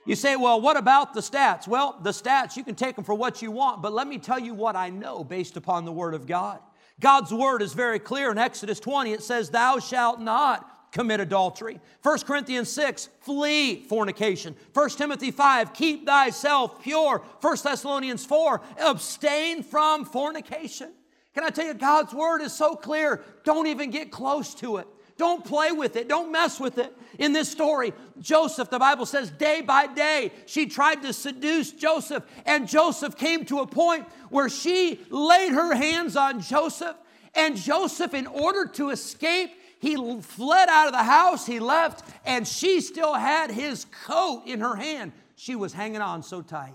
You 0.05 0.14
say, 0.14 0.37
well, 0.37 0.61
what 0.61 0.77
about 0.77 1.14
the 1.14 1.23
stats? 1.23 1.66
Well, 1.66 1.99
the 2.03 2.11
stats, 2.11 2.55
you 2.55 2.64
can 2.64 2.75
take 2.75 2.97
them 2.97 3.05
for 3.07 3.14
what 3.14 3.40
you 3.40 3.51
want, 3.51 3.81
but 3.81 3.94
let 3.94 4.07
me 4.07 4.18
tell 4.18 4.38
you 4.38 4.53
what 4.53 4.77
I 4.77 4.90
know 4.90 5.25
based 5.25 5.57
upon 5.57 5.87
the 5.87 5.92
Word 5.92 6.12
of 6.12 6.27
God. 6.27 6.61
God's 7.01 7.33
Word 7.33 7.62
is 7.62 7.73
very 7.73 7.99
clear 7.99 8.31
in 8.31 8.37
Exodus 8.37 8.79
20. 8.79 9.11
It 9.11 9.23
says, 9.23 9.49
Thou 9.49 9.79
shalt 9.79 10.20
not 10.20 10.70
commit 10.94 11.20
adultery. 11.20 11.80
1 12.02 12.20
Corinthians 12.20 12.70
6, 12.70 13.11
flee 13.20 13.83
fornication. 13.83 14.54
1 14.72 14.90
Timothy 14.90 15.33
5, 15.33 15.74
keep 15.74 16.07
thyself 16.07 16.80
pure. 16.83 17.22
1 17.40 17.57
Thessalonians 17.62 18.24
4, 18.24 18.62
abstain 18.78 19.62
from 19.62 20.04
fornication. 20.07 20.92
Can 21.35 21.42
I 21.42 21.50
tell 21.50 21.66
you, 21.66 21.74
God's 21.74 22.14
Word 22.14 22.40
is 22.40 22.52
so 22.52 22.76
clear, 22.76 23.22
don't 23.42 23.66
even 23.66 23.90
get 23.90 24.12
close 24.12 24.54
to 24.57 24.76
it. 24.76 24.87
Don't 25.16 25.44
play 25.44 25.72
with 25.72 25.96
it. 25.96 26.09
Don't 26.09 26.33
mess 26.33 26.59
with 26.59 26.78
it. 26.78 26.96
In 27.18 27.33
this 27.33 27.48
story, 27.48 27.92
Joseph, 28.20 28.70
the 28.70 28.78
Bible 28.78 29.07
says, 29.07 29.30
day 29.30 29.61
by 29.61 29.87
day, 29.87 30.33
she 30.46 30.66
tried 30.66 31.02
to 31.02 31.12
seduce 31.12 31.72
Joseph, 31.72 32.24
and 32.46 32.68
Joseph 32.68 33.16
came 33.16 33.44
to 33.46 33.61
a 33.61 33.66
point 33.66 34.07
where 34.30 34.48
she 34.48 35.00
laid 35.11 35.52
her 35.52 35.74
hands 35.74 36.16
on 36.16 36.40
Joseph, 36.40 36.96
and 37.35 37.57
Joseph, 37.57 38.14
in 38.14 38.26
order 38.26 38.66
to 38.66 38.90
escape, 38.90 39.50
he 39.85 40.20
fled 40.23 40.68
out 40.70 40.87
of 40.87 40.92
the 40.92 41.03
house, 41.03 41.44
he 41.44 41.61
left, 41.61 42.09
and 42.25 42.49
she 42.49 42.81
still 42.81 43.12
had 43.12 43.51
his 43.51 43.85
coat 44.07 44.44
in 44.47 44.61
her 44.61 44.75
hand. 44.75 45.12
She 45.37 45.57
was 45.57 45.75
hanging 45.75 46.01
on 46.01 46.23
so 46.23 46.40
tight. 46.40 46.73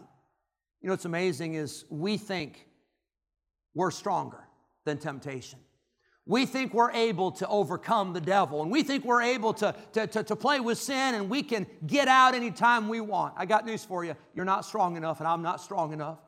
You 0.82 0.88
know 0.88 0.93
what's 0.93 1.06
amazing 1.06 1.56
is 1.56 1.86
we 1.89 2.17
think 2.17 2.67
we're 3.74 3.89
stronger 3.89 4.43
than 4.86 5.00
temptation. 5.00 5.60
We 6.28 6.45
think 6.45 6.76
we're 6.76 6.91
able 6.91 7.32
to 7.32 7.48
overcome 7.48 8.13
the 8.13 8.22
devil, 8.22 8.62
and 8.62 8.72
we 8.72 8.84
think 8.84 9.04
we're 9.04 9.24
able 9.24 9.54
to, 9.56 9.74
to, 9.93 10.06
to, 10.06 10.24
to, 10.24 10.36
play 10.36 10.60
with 10.60 10.78
sin, 10.78 11.15
and 11.15 11.28
we 11.28 11.41
can 11.41 11.65
get 11.88 12.08
out 12.08 12.36
anytime 12.36 12.88
we 12.88 13.02
want. 13.02 13.34
I 13.36 13.48
got 13.48 13.65
news 13.65 13.84
for 13.84 14.06
you. 14.06 14.15
You're 14.36 14.45
not 14.45 14.65
strong 14.65 14.95
enough, 14.95 15.19
and 15.19 15.28
I'm 15.28 15.41
not 15.41 15.60
strong 15.60 15.93
enough. 15.93 16.19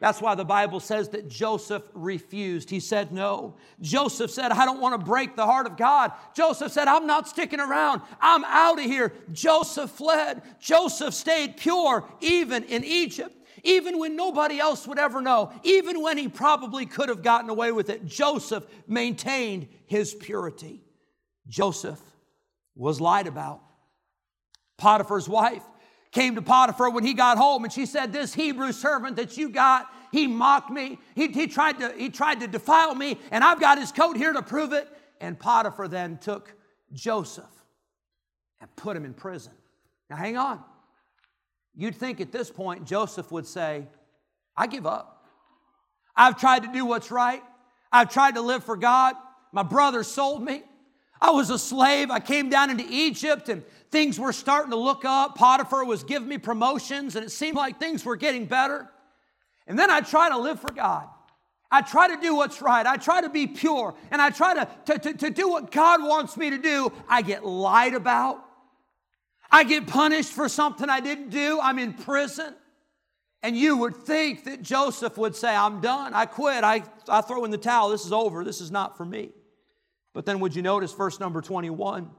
That's 0.00 0.20
why 0.20 0.34
the 0.34 0.44
Bible 0.44 0.80
says 0.80 1.08
that 1.10 1.28
Joseph 1.28 1.82
refused. 1.94 2.68
He 2.68 2.80
said 2.80 3.12
no. 3.12 3.56
Joseph 3.80 4.30
said, 4.30 4.52
I 4.52 4.64
don't 4.64 4.80
want 4.80 4.98
to 4.98 5.04
break 5.04 5.36
the 5.36 5.46
heart 5.46 5.66
of 5.66 5.76
God. 5.76 6.12
Joseph 6.34 6.72
said, 6.72 6.88
I'm 6.88 7.06
not 7.06 7.28
sticking 7.28 7.60
around. 7.60 8.02
I'm 8.20 8.44
out 8.44 8.78
of 8.78 8.84
here. 8.84 9.12
Joseph 9.32 9.90
fled. 9.90 10.42
Joseph 10.60 11.14
stayed 11.14 11.56
pure 11.56 12.04
even 12.20 12.64
in 12.64 12.84
Egypt 12.84 13.34
even 13.66 13.98
when 13.98 14.14
nobody 14.14 14.60
else 14.60 14.86
would 14.86 14.98
ever 14.98 15.20
know, 15.20 15.52
even 15.64 16.00
when 16.00 16.16
he 16.16 16.28
probably 16.28 16.86
could 16.86 17.08
have 17.08 17.22
gotten 17.22 17.50
away 17.50 17.72
with 17.72 17.90
it, 17.90 18.06
Joseph 18.06 18.64
maintained 18.86 19.68
his 19.86 20.14
purity. 20.14 20.84
Joseph 21.48 22.00
was 22.76 23.00
lied 23.00 23.26
about. 23.26 23.60
Potiphar's 24.78 25.28
wife 25.28 25.64
came 26.16 26.34
to 26.34 26.40
Potiphar 26.40 26.88
when 26.88 27.04
he 27.04 27.12
got 27.12 27.36
home 27.36 27.62
and 27.62 27.72
she 27.72 27.84
said, 27.84 28.10
This 28.10 28.32
Hebrew 28.32 28.72
servant 28.72 29.16
that 29.16 29.36
you 29.36 29.50
got, 29.50 29.92
he 30.10 30.26
mocked 30.26 30.70
me. 30.70 30.98
He, 31.14 31.28
he, 31.28 31.46
tried 31.46 31.78
to, 31.80 31.92
he 31.94 32.08
tried 32.08 32.40
to 32.40 32.48
defile 32.48 32.94
me, 32.94 33.18
and 33.30 33.44
I've 33.44 33.60
got 33.60 33.78
his 33.78 33.92
coat 33.92 34.16
here 34.16 34.32
to 34.32 34.40
prove 34.40 34.72
it. 34.72 34.88
And 35.20 35.38
Potiphar 35.38 35.88
then 35.88 36.16
took 36.16 36.54
Joseph 36.94 37.44
and 38.62 38.74
put 38.76 38.96
him 38.96 39.04
in 39.04 39.12
prison. 39.12 39.52
Now, 40.08 40.16
hang 40.16 40.38
on. 40.38 40.64
You'd 41.74 41.96
think 41.96 42.22
at 42.22 42.32
this 42.32 42.50
point 42.50 42.86
Joseph 42.86 43.30
would 43.30 43.46
say, 43.46 43.86
I 44.56 44.68
give 44.68 44.86
up. 44.86 45.26
I've 46.16 46.40
tried 46.40 46.62
to 46.62 46.72
do 46.72 46.86
what's 46.86 47.10
right. 47.10 47.42
I've 47.92 48.10
tried 48.10 48.36
to 48.36 48.40
live 48.40 48.64
for 48.64 48.78
God. 48.78 49.16
My 49.52 49.62
brother 49.62 50.02
sold 50.02 50.42
me. 50.42 50.62
I 51.20 51.30
was 51.30 51.50
a 51.50 51.58
slave. 51.58 52.10
I 52.10 52.20
came 52.20 52.50
down 52.50 52.70
into 52.70 52.84
Egypt 52.88 53.48
and 53.48 53.64
things 53.90 54.18
were 54.18 54.32
starting 54.32 54.70
to 54.70 54.76
look 54.76 55.04
up. 55.04 55.36
Potiphar 55.36 55.84
was 55.84 56.04
giving 56.04 56.28
me 56.28 56.38
promotions 56.38 57.16
and 57.16 57.24
it 57.24 57.30
seemed 57.30 57.56
like 57.56 57.78
things 57.78 58.04
were 58.04 58.16
getting 58.16 58.46
better. 58.46 58.88
And 59.66 59.78
then 59.78 59.90
I 59.90 60.00
try 60.00 60.28
to 60.28 60.38
live 60.38 60.60
for 60.60 60.72
God. 60.72 61.08
I 61.70 61.82
try 61.82 62.08
to 62.08 62.20
do 62.20 62.36
what's 62.36 62.62
right. 62.62 62.86
I 62.86 62.96
try 62.96 63.20
to 63.20 63.28
be 63.28 63.46
pure 63.46 63.94
and 64.10 64.22
I 64.22 64.30
try 64.30 64.54
to, 64.54 64.68
to, 64.86 64.98
to, 64.98 65.14
to 65.14 65.30
do 65.30 65.48
what 65.48 65.70
God 65.70 66.02
wants 66.02 66.36
me 66.36 66.50
to 66.50 66.58
do. 66.58 66.92
I 67.08 67.22
get 67.22 67.44
lied 67.44 67.94
about. 67.94 68.42
I 69.50 69.64
get 69.64 69.86
punished 69.86 70.32
for 70.32 70.48
something 70.48 70.88
I 70.88 71.00
didn't 71.00 71.30
do. 71.30 71.58
I'm 71.60 71.78
in 71.78 71.94
prison. 71.94 72.54
And 73.42 73.56
you 73.56 73.76
would 73.76 73.96
think 73.96 74.44
that 74.44 74.62
Joseph 74.62 75.16
would 75.18 75.36
say, 75.36 75.54
I'm 75.54 75.80
done. 75.80 76.14
I 76.14 76.26
quit. 76.26 76.64
I, 76.64 76.82
I 77.08 77.20
throw 77.20 77.44
in 77.44 77.50
the 77.50 77.58
towel. 77.58 77.90
This 77.90 78.04
is 78.04 78.12
over. 78.12 78.44
This 78.44 78.60
is 78.60 78.70
not 78.70 78.96
for 78.96 79.04
me. 79.04 79.30
But 80.16 80.24
then 80.24 80.40
would 80.40 80.56
you 80.56 80.62
notice 80.62 80.94
verse 80.94 81.20
number 81.20 81.42
21? 81.42 82.10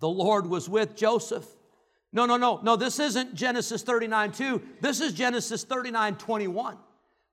The 0.00 0.08
Lord 0.08 0.46
was 0.46 0.66
with 0.66 0.96
Joseph. 0.96 1.44
No, 2.10 2.24
no, 2.24 2.38
no, 2.38 2.58
no. 2.62 2.74
This 2.74 2.98
isn't 2.98 3.34
Genesis 3.34 3.82
39 3.82 4.32
2. 4.32 4.62
This 4.80 5.02
is 5.02 5.12
Genesis 5.12 5.62
39 5.62 6.16
21. 6.16 6.78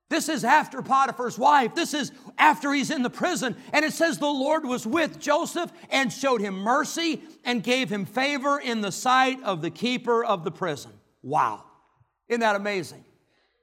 This 0.09 0.27
is 0.27 0.43
after 0.43 0.81
Potiphar's 0.81 1.39
wife. 1.39 1.75
This 1.75 1.93
is 1.93 2.11
after 2.37 2.73
he's 2.73 2.91
in 2.91 3.03
the 3.03 3.09
prison. 3.09 3.55
And 3.71 3.85
it 3.85 3.93
says 3.93 4.17
the 4.17 4.25
Lord 4.25 4.65
was 4.65 4.85
with 4.85 5.17
Joseph 5.17 5.71
and 5.89 6.11
showed 6.11 6.41
him 6.41 6.55
mercy 6.55 7.21
and 7.45 7.63
gave 7.63 7.89
him 7.89 8.05
favor 8.05 8.59
in 8.59 8.81
the 8.81 8.91
sight 8.91 9.41
of 9.43 9.61
the 9.61 9.71
keeper 9.71 10.25
of 10.25 10.43
the 10.43 10.51
prison. 10.51 10.91
Wow. 11.23 11.63
Isn't 12.27 12.41
that 12.41 12.57
amazing? 12.57 13.05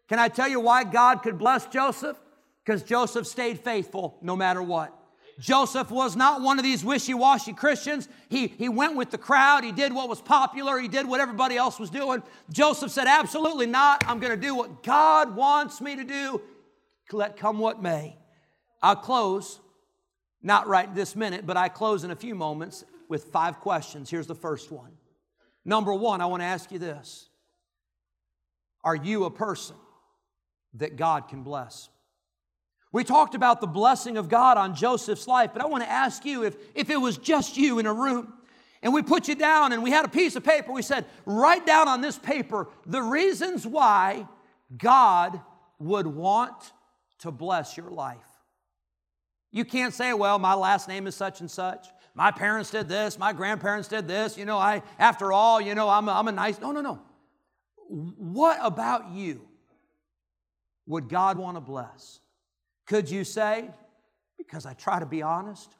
Can 0.08 0.18
I 0.18 0.28
tell 0.28 0.48
you 0.48 0.60
why 0.60 0.84
God 0.84 1.22
could 1.22 1.36
bless 1.36 1.66
Joseph? 1.66 2.16
Because 2.64 2.82
Joseph 2.82 3.26
stayed 3.26 3.60
faithful 3.60 4.16
no 4.22 4.34
matter 4.34 4.62
what. 4.62 4.95
Joseph 5.38 5.90
was 5.90 6.16
not 6.16 6.40
one 6.40 6.58
of 6.58 6.64
these 6.64 6.84
wishy 6.84 7.12
washy 7.12 7.52
Christians. 7.52 8.08
He, 8.28 8.46
he 8.46 8.68
went 8.68 8.96
with 8.96 9.10
the 9.10 9.18
crowd. 9.18 9.64
He 9.64 9.72
did 9.72 9.92
what 9.92 10.08
was 10.08 10.20
popular. 10.22 10.78
He 10.78 10.88
did 10.88 11.06
what 11.06 11.20
everybody 11.20 11.56
else 11.56 11.78
was 11.78 11.90
doing. 11.90 12.22
Joseph 12.50 12.90
said, 12.90 13.06
Absolutely 13.06 13.66
not. 13.66 14.02
I'm 14.08 14.18
going 14.18 14.32
to 14.32 14.40
do 14.40 14.54
what 14.54 14.82
God 14.82 15.36
wants 15.36 15.80
me 15.80 15.96
to 15.96 16.04
do, 16.04 16.40
let 17.12 17.36
come 17.36 17.58
what 17.58 17.82
may. 17.82 18.16
I'll 18.82 18.96
close, 18.96 19.60
not 20.42 20.68
right 20.68 20.92
this 20.94 21.14
minute, 21.14 21.46
but 21.46 21.56
I 21.56 21.68
close 21.68 22.04
in 22.04 22.10
a 22.10 22.16
few 22.16 22.34
moments 22.34 22.84
with 23.08 23.24
five 23.24 23.60
questions. 23.60 24.08
Here's 24.08 24.26
the 24.26 24.34
first 24.34 24.70
one. 24.70 24.92
Number 25.64 25.92
one, 25.92 26.20
I 26.20 26.26
want 26.26 26.40
to 26.40 26.46
ask 26.46 26.72
you 26.72 26.78
this 26.78 27.28
Are 28.84 28.96
you 28.96 29.24
a 29.24 29.30
person 29.30 29.76
that 30.74 30.96
God 30.96 31.28
can 31.28 31.42
bless? 31.42 31.90
We 32.96 33.04
talked 33.04 33.34
about 33.34 33.60
the 33.60 33.66
blessing 33.66 34.16
of 34.16 34.30
God 34.30 34.56
on 34.56 34.74
Joseph's 34.74 35.28
life, 35.28 35.50
but 35.52 35.60
I 35.60 35.66
want 35.66 35.84
to 35.84 35.90
ask 35.90 36.24
you 36.24 36.44
if, 36.44 36.56
if 36.74 36.88
it 36.88 36.96
was 36.96 37.18
just 37.18 37.58
you 37.58 37.78
in 37.78 37.84
a 37.84 37.92
room 37.92 38.32
and 38.80 38.94
we 38.94 39.02
put 39.02 39.28
you 39.28 39.34
down 39.34 39.74
and 39.74 39.82
we 39.82 39.90
had 39.90 40.06
a 40.06 40.08
piece 40.08 40.34
of 40.34 40.42
paper, 40.42 40.72
we 40.72 40.80
said, 40.80 41.04
write 41.26 41.66
down 41.66 41.88
on 41.88 42.00
this 42.00 42.18
paper 42.18 42.68
the 42.86 43.02
reasons 43.02 43.66
why 43.66 44.26
God 44.78 45.38
would 45.78 46.06
want 46.06 46.72
to 47.18 47.30
bless 47.30 47.76
your 47.76 47.90
life. 47.90 48.16
You 49.52 49.66
can't 49.66 49.92
say, 49.92 50.14
well, 50.14 50.38
my 50.38 50.54
last 50.54 50.88
name 50.88 51.06
is 51.06 51.14
such 51.14 51.42
and 51.42 51.50
such. 51.50 51.86
My 52.14 52.30
parents 52.30 52.70
did 52.70 52.88
this. 52.88 53.18
My 53.18 53.34
grandparents 53.34 53.88
did 53.88 54.08
this. 54.08 54.38
You 54.38 54.46
know, 54.46 54.56
I, 54.56 54.82
after 54.98 55.34
all, 55.34 55.60
you 55.60 55.74
know, 55.74 55.90
I'm 55.90 56.08
a, 56.08 56.12
I'm 56.12 56.28
a 56.28 56.32
nice. 56.32 56.58
No, 56.62 56.72
no, 56.72 56.80
no. 56.80 57.02
What 57.90 58.58
about 58.62 59.10
you 59.10 59.42
would 60.86 61.10
God 61.10 61.36
want 61.36 61.58
to 61.58 61.60
bless? 61.60 62.20
Could 62.86 63.10
you 63.10 63.24
say, 63.24 63.68
because 64.38 64.66
I 64.66 64.74
try 64.74 65.00
to 65.00 65.06
be 65.06 65.22
honest? 65.22 65.74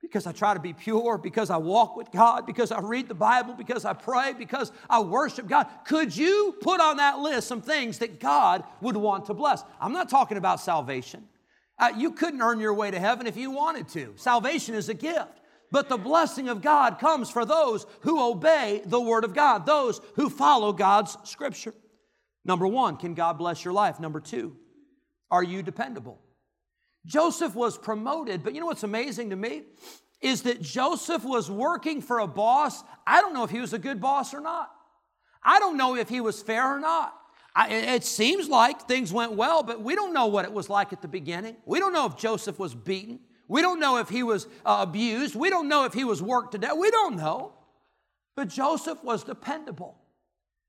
because 0.00 0.26
I 0.26 0.32
try 0.32 0.54
to 0.54 0.60
be 0.60 0.72
pure, 0.72 1.18
because 1.18 1.50
I 1.50 1.56
walk 1.56 1.96
with 1.96 2.10
God, 2.10 2.46
because 2.46 2.72
I 2.72 2.80
read 2.80 3.08
the 3.08 3.14
Bible, 3.14 3.54
because 3.54 3.84
I 3.84 3.92
pray, 3.92 4.32
because 4.32 4.72
I 4.88 5.00
worship 5.00 5.48
God. 5.48 5.66
Could 5.84 6.16
you 6.16 6.56
put 6.60 6.80
on 6.80 6.96
that 6.98 7.18
list 7.18 7.48
some 7.48 7.60
things 7.60 7.98
that 7.98 8.20
God 8.20 8.64
would 8.80 8.96
want 8.96 9.26
to 9.26 9.34
bless? 9.34 9.64
I'm 9.80 9.92
not 9.92 10.08
talking 10.08 10.38
about 10.38 10.60
salvation. 10.60 11.24
Uh, 11.78 11.92
you 11.96 12.12
couldn't 12.12 12.40
earn 12.40 12.60
your 12.60 12.74
way 12.74 12.90
to 12.90 12.98
heaven 12.98 13.26
if 13.26 13.36
you 13.36 13.50
wanted 13.50 13.88
to. 13.88 14.14
Salvation 14.16 14.74
is 14.74 14.88
a 14.88 14.94
gift. 14.94 15.40
But 15.70 15.90
the 15.90 15.98
blessing 15.98 16.48
of 16.48 16.62
God 16.62 16.98
comes 16.98 17.28
for 17.28 17.44
those 17.44 17.84
who 18.00 18.22
obey 18.22 18.80
the 18.86 19.00
Word 19.00 19.24
of 19.24 19.34
God, 19.34 19.66
those 19.66 20.00
who 20.14 20.30
follow 20.30 20.72
God's 20.72 21.18
Scripture. 21.24 21.74
Number 22.44 22.66
one, 22.66 22.96
can 22.96 23.12
God 23.12 23.36
bless 23.36 23.62
your 23.62 23.74
life? 23.74 24.00
Number 24.00 24.20
two, 24.20 24.56
are 25.30 25.42
you 25.42 25.62
dependable? 25.62 26.20
Joseph 27.06 27.54
was 27.54 27.78
promoted, 27.78 28.42
but 28.42 28.54
you 28.54 28.60
know 28.60 28.66
what's 28.66 28.82
amazing 28.82 29.30
to 29.30 29.36
me? 29.36 29.62
Is 30.20 30.42
that 30.42 30.60
Joseph 30.60 31.24
was 31.24 31.50
working 31.50 32.02
for 32.02 32.18
a 32.18 32.26
boss. 32.26 32.82
I 33.06 33.20
don't 33.20 33.34
know 33.34 33.44
if 33.44 33.50
he 33.50 33.60
was 33.60 33.72
a 33.72 33.78
good 33.78 34.00
boss 34.00 34.34
or 34.34 34.40
not. 34.40 34.70
I 35.42 35.60
don't 35.60 35.76
know 35.76 35.96
if 35.96 36.08
he 36.08 36.20
was 36.20 36.42
fair 36.42 36.76
or 36.76 36.80
not. 36.80 37.14
I, 37.54 37.68
it 37.68 38.04
seems 38.04 38.48
like 38.48 38.82
things 38.82 39.12
went 39.12 39.32
well, 39.32 39.62
but 39.62 39.82
we 39.82 39.94
don't 39.94 40.12
know 40.12 40.26
what 40.26 40.44
it 40.44 40.52
was 40.52 40.68
like 40.68 40.92
at 40.92 41.02
the 41.02 41.08
beginning. 41.08 41.56
We 41.64 41.78
don't 41.78 41.92
know 41.92 42.06
if 42.06 42.16
Joseph 42.16 42.58
was 42.58 42.74
beaten. 42.74 43.20
We 43.48 43.62
don't 43.62 43.80
know 43.80 43.96
if 43.96 44.08
he 44.08 44.22
was 44.22 44.46
uh, 44.64 44.78
abused. 44.80 45.34
We 45.34 45.50
don't 45.50 45.68
know 45.68 45.84
if 45.84 45.94
he 45.94 46.04
was 46.04 46.22
worked 46.22 46.52
to 46.52 46.58
death. 46.58 46.76
We 46.78 46.90
don't 46.90 47.16
know. 47.16 47.54
But 48.36 48.48
Joseph 48.48 49.02
was 49.02 49.24
dependable. 49.24 49.98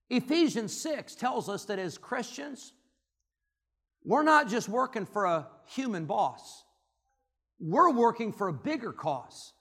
Ephesians 0.10 0.76
6 0.82 1.16
tells 1.16 1.50
us 1.50 1.66
that 1.66 1.78
as 1.78 1.98
Christians, 1.98 2.74
we're 4.04 4.24
not 4.24 4.50
just 4.50 4.70
working 4.70 5.06
for 5.06 5.26
a 5.26 5.48
human 5.66 6.06
boss, 6.06 6.64
we're 7.60 7.92
working 7.92 8.32
for 8.32 8.48
a 8.48 8.54
bigger 8.54 8.92
cause. 8.92 9.54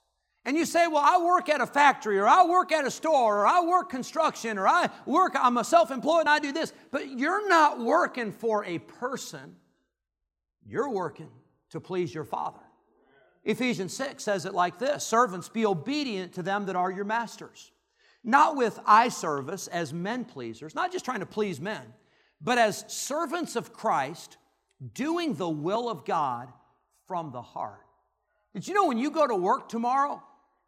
And 0.45 0.55
you 0.57 0.65
say, 0.65 0.87
Well, 0.87 1.03
I 1.03 1.23
work 1.23 1.49
at 1.49 1.61
a 1.61 1.67
factory, 1.67 2.17
or 2.17 2.27
I 2.27 2.45
work 2.45 2.71
at 2.71 2.85
a 2.85 2.91
store, 2.91 3.41
or 3.41 3.47
I 3.47 3.61
work 3.61 3.89
construction, 3.89 4.57
or 4.57 4.67
I 4.67 4.89
work, 5.05 5.35
I'm 5.35 5.57
a 5.57 5.63
self 5.63 5.91
employed 5.91 6.21
and 6.21 6.29
I 6.29 6.39
do 6.39 6.51
this. 6.51 6.73
But 6.91 7.09
you're 7.09 7.47
not 7.47 7.79
working 7.79 8.31
for 8.31 8.65
a 8.65 8.79
person, 8.79 9.55
you're 10.65 10.89
working 10.89 11.29
to 11.71 11.79
please 11.79 12.13
your 12.13 12.23
Father. 12.23 12.59
Ephesians 13.43 13.93
6 13.93 14.23
says 14.23 14.45
it 14.45 14.53
like 14.53 14.79
this 14.79 15.03
Servants, 15.03 15.49
be 15.49 15.65
obedient 15.65 16.33
to 16.33 16.43
them 16.43 16.65
that 16.65 16.75
are 16.75 16.91
your 16.91 17.05
masters, 17.05 17.71
not 18.23 18.55
with 18.55 18.79
eye 18.85 19.09
service 19.09 19.67
as 19.67 19.93
men 19.93 20.25
pleasers, 20.25 20.75
not 20.75 20.91
just 20.91 21.05
trying 21.05 21.19
to 21.19 21.25
please 21.25 21.59
men, 21.59 21.93
but 22.41 22.57
as 22.57 22.85
servants 22.87 23.55
of 23.55 23.73
Christ, 23.73 24.37
doing 24.93 25.33
the 25.33 25.49
will 25.49 25.89
of 25.89 26.05
God 26.05 26.51
from 27.07 27.31
the 27.31 27.41
heart. 27.41 27.85
Did 28.53 28.67
you 28.67 28.73
know 28.73 28.87
when 28.87 28.97
you 28.97 29.11
go 29.11 29.27
to 29.27 29.35
work 29.35 29.69
tomorrow, 29.69 30.21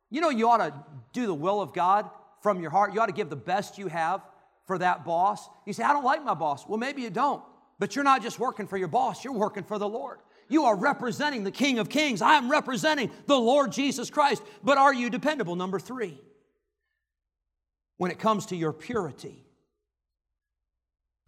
you 0.10 0.22
know 0.22 0.30
you 0.30 0.50
ought 0.50 0.58
to 0.58 0.74
do 1.14 1.26
the 1.26 1.34
will 1.34 1.62
of 1.62 1.74
God 1.74 2.10
from 2.42 2.62
your 2.62 2.72
heart? 2.72 2.94
You 2.94 3.02
ought 3.02 3.08
to 3.08 3.14
give 3.14 3.30
the 3.30 3.36
best 3.36 3.78
you 3.78 3.88
have 3.88 4.22
for 4.68 4.78
that 4.78 5.06
boss. 5.06 5.50
You 5.66 5.74
say, 5.74 5.84
I 5.84 5.94
don't 5.94 6.04
like 6.04 6.24
my 6.24 6.34
boss. 6.34 6.68
Well, 6.68 6.78
maybe 6.78 7.02
you 7.02 7.10
don't, 7.10 7.44
but 7.80 7.96
you're 7.96 8.04
not 8.04 8.22
just 8.22 8.40
working 8.40 8.68
for 8.68 8.78
your 8.78 8.88
boss, 8.88 9.24
you're 9.24 9.34
working 9.34 9.64
for 9.64 9.78
the 9.78 9.88
Lord. 9.88 10.20
You 10.50 10.66
are 10.66 10.76
representing 10.76 11.46
the 11.46 11.52
King 11.52 11.80
of 11.80 11.88
Kings. 11.88 12.22
I 12.22 12.34
am 12.34 12.52
representing 12.52 13.10
the 13.26 13.40
Lord 13.40 13.72
Jesus 13.72 14.10
Christ. 14.10 14.44
But 14.62 14.78
are 14.78 14.94
you 14.94 15.10
dependable? 15.10 15.56
Number 15.56 15.80
three, 15.80 16.20
when 17.96 18.12
it 18.12 18.20
comes 18.20 18.48
to 18.48 18.58
your 18.58 18.74
purity, 18.74 19.46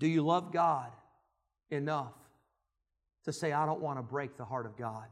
do 0.04 0.10
you 0.10 0.22
love 0.22 0.52
God 0.52 0.92
enough 1.70 2.12
to 3.24 3.32
say, 3.32 3.54
I 3.54 3.66
don't 3.66 3.80
want 3.80 4.00
to 4.00 4.04
break 4.04 4.36
the 4.36 4.44
heart 4.44 4.66
of 4.66 4.76
God? 4.76 5.06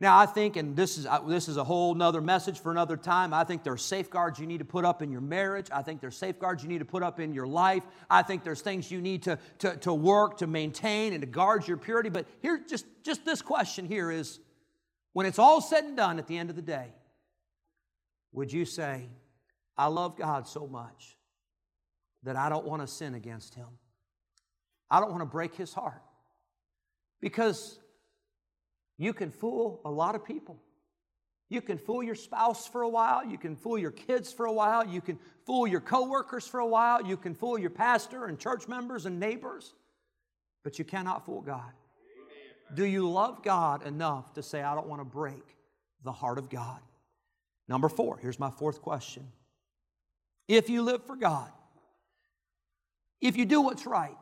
Now, 0.00 0.18
I 0.18 0.26
think, 0.26 0.56
and 0.56 0.76
this 0.76 0.98
is, 0.98 1.06
this 1.26 1.48
is 1.48 1.56
a 1.56 1.64
whole 1.64 1.94
nother 1.94 2.20
message 2.20 2.60
for 2.60 2.70
another 2.70 2.98
time, 2.98 3.32
I 3.32 3.42
think 3.44 3.64
there 3.64 3.72
are 3.72 3.78
safeguards 3.78 4.38
you 4.38 4.46
need 4.46 4.58
to 4.58 4.66
put 4.66 4.84
up 4.84 5.00
in 5.00 5.10
your 5.10 5.22
marriage. 5.22 5.68
I 5.72 5.80
think 5.80 6.02
there's 6.02 6.18
safeguards 6.18 6.62
you 6.62 6.68
need 6.68 6.80
to 6.80 6.84
put 6.84 7.02
up 7.02 7.20
in 7.20 7.32
your 7.32 7.46
life. 7.46 7.82
I 8.10 8.22
think 8.22 8.44
there's 8.44 8.60
things 8.60 8.90
you 8.90 9.00
need 9.00 9.22
to, 9.22 9.38
to, 9.60 9.74
to 9.78 9.94
work 9.94 10.36
to 10.38 10.46
maintain 10.46 11.14
and 11.14 11.22
to 11.22 11.26
guard 11.26 11.66
your 11.66 11.78
purity. 11.78 12.10
But 12.10 12.26
here, 12.42 12.60
just, 12.68 12.84
just 13.02 13.24
this 13.24 13.40
question 13.40 13.86
here 13.86 14.10
is 14.10 14.40
when 15.14 15.24
it's 15.24 15.38
all 15.38 15.62
said 15.62 15.84
and 15.84 15.96
done 15.96 16.18
at 16.18 16.26
the 16.26 16.36
end 16.36 16.50
of 16.50 16.56
the 16.56 16.60
day, 16.60 16.92
would 18.32 18.52
you 18.52 18.66
say, 18.66 19.08
I 19.78 19.86
love 19.86 20.18
God 20.18 20.46
so 20.46 20.66
much 20.66 21.16
that 22.22 22.36
I 22.36 22.48
don't 22.48 22.66
want 22.66 22.82
to 22.82 22.88
sin 22.88 23.14
against 23.14 23.54
him. 23.54 23.68
I 24.90 25.00
don't 25.00 25.10
want 25.10 25.22
to 25.22 25.26
break 25.26 25.54
his 25.54 25.72
heart. 25.72 26.02
Because 27.20 27.78
you 28.98 29.12
can 29.12 29.30
fool 29.30 29.80
a 29.84 29.90
lot 29.90 30.14
of 30.14 30.24
people. 30.24 30.60
You 31.48 31.60
can 31.60 31.78
fool 31.78 32.02
your 32.02 32.14
spouse 32.14 32.66
for 32.66 32.82
a 32.82 32.88
while, 32.88 33.24
you 33.24 33.36
can 33.36 33.56
fool 33.56 33.76
your 33.76 33.90
kids 33.90 34.32
for 34.32 34.46
a 34.46 34.52
while, 34.52 34.86
you 34.86 35.00
can 35.00 35.18
fool 35.44 35.66
your 35.66 35.80
coworkers 35.80 36.46
for 36.46 36.60
a 36.60 36.66
while, 36.66 37.04
you 37.04 37.16
can 37.16 37.34
fool 37.34 37.58
your 37.58 37.70
pastor 37.70 38.26
and 38.26 38.38
church 38.38 38.68
members 38.68 39.04
and 39.04 39.18
neighbors, 39.18 39.74
but 40.62 40.78
you 40.78 40.84
cannot 40.84 41.26
fool 41.26 41.40
God. 41.40 41.72
Do 42.72 42.84
you 42.84 43.10
love 43.10 43.42
God 43.42 43.84
enough 43.84 44.32
to 44.34 44.44
say, 44.44 44.62
I 44.62 44.76
don't 44.76 44.86
want 44.86 45.00
to 45.00 45.04
break 45.04 45.56
the 46.04 46.12
heart 46.12 46.38
of 46.38 46.48
God? 46.48 46.78
Number 47.68 47.88
four, 47.88 48.18
here's 48.22 48.38
my 48.38 48.50
fourth 48.50 48.80
question. 48.80 49.26
If 50.46 50.70
you 50.70 50.82
live 50.82 51.04
for 51.04 51.16
God, 51.16 51.50
if 53.20 53.36
you 53.36 53.44
do 53.44 53.60
what's 53.60 53.86
right 53.86 54.16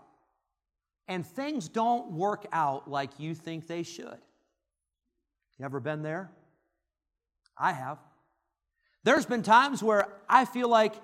and 1.06 1.26
things 1.26 1.68
don't 1.68 2.12
work 2.12 2.46
out 2.52 2.90
like 2.90 3.18
you 3.18 3.34
think 3.34 3.66
they 3.66 3.82
should. 3.82 4.18
You 5.58 5.64
ever 5.64 5.80
been 5.80 6.02
there? 6.02 6.30
I 7.56 7.72
have. 7.72 7.98
There's 9.04 9.26
been 9.26 9.42
times 9.42 9.82
where 9.82 10.06
I 10.28 10.44
feel 10.44 10.68
like 10.68 10.94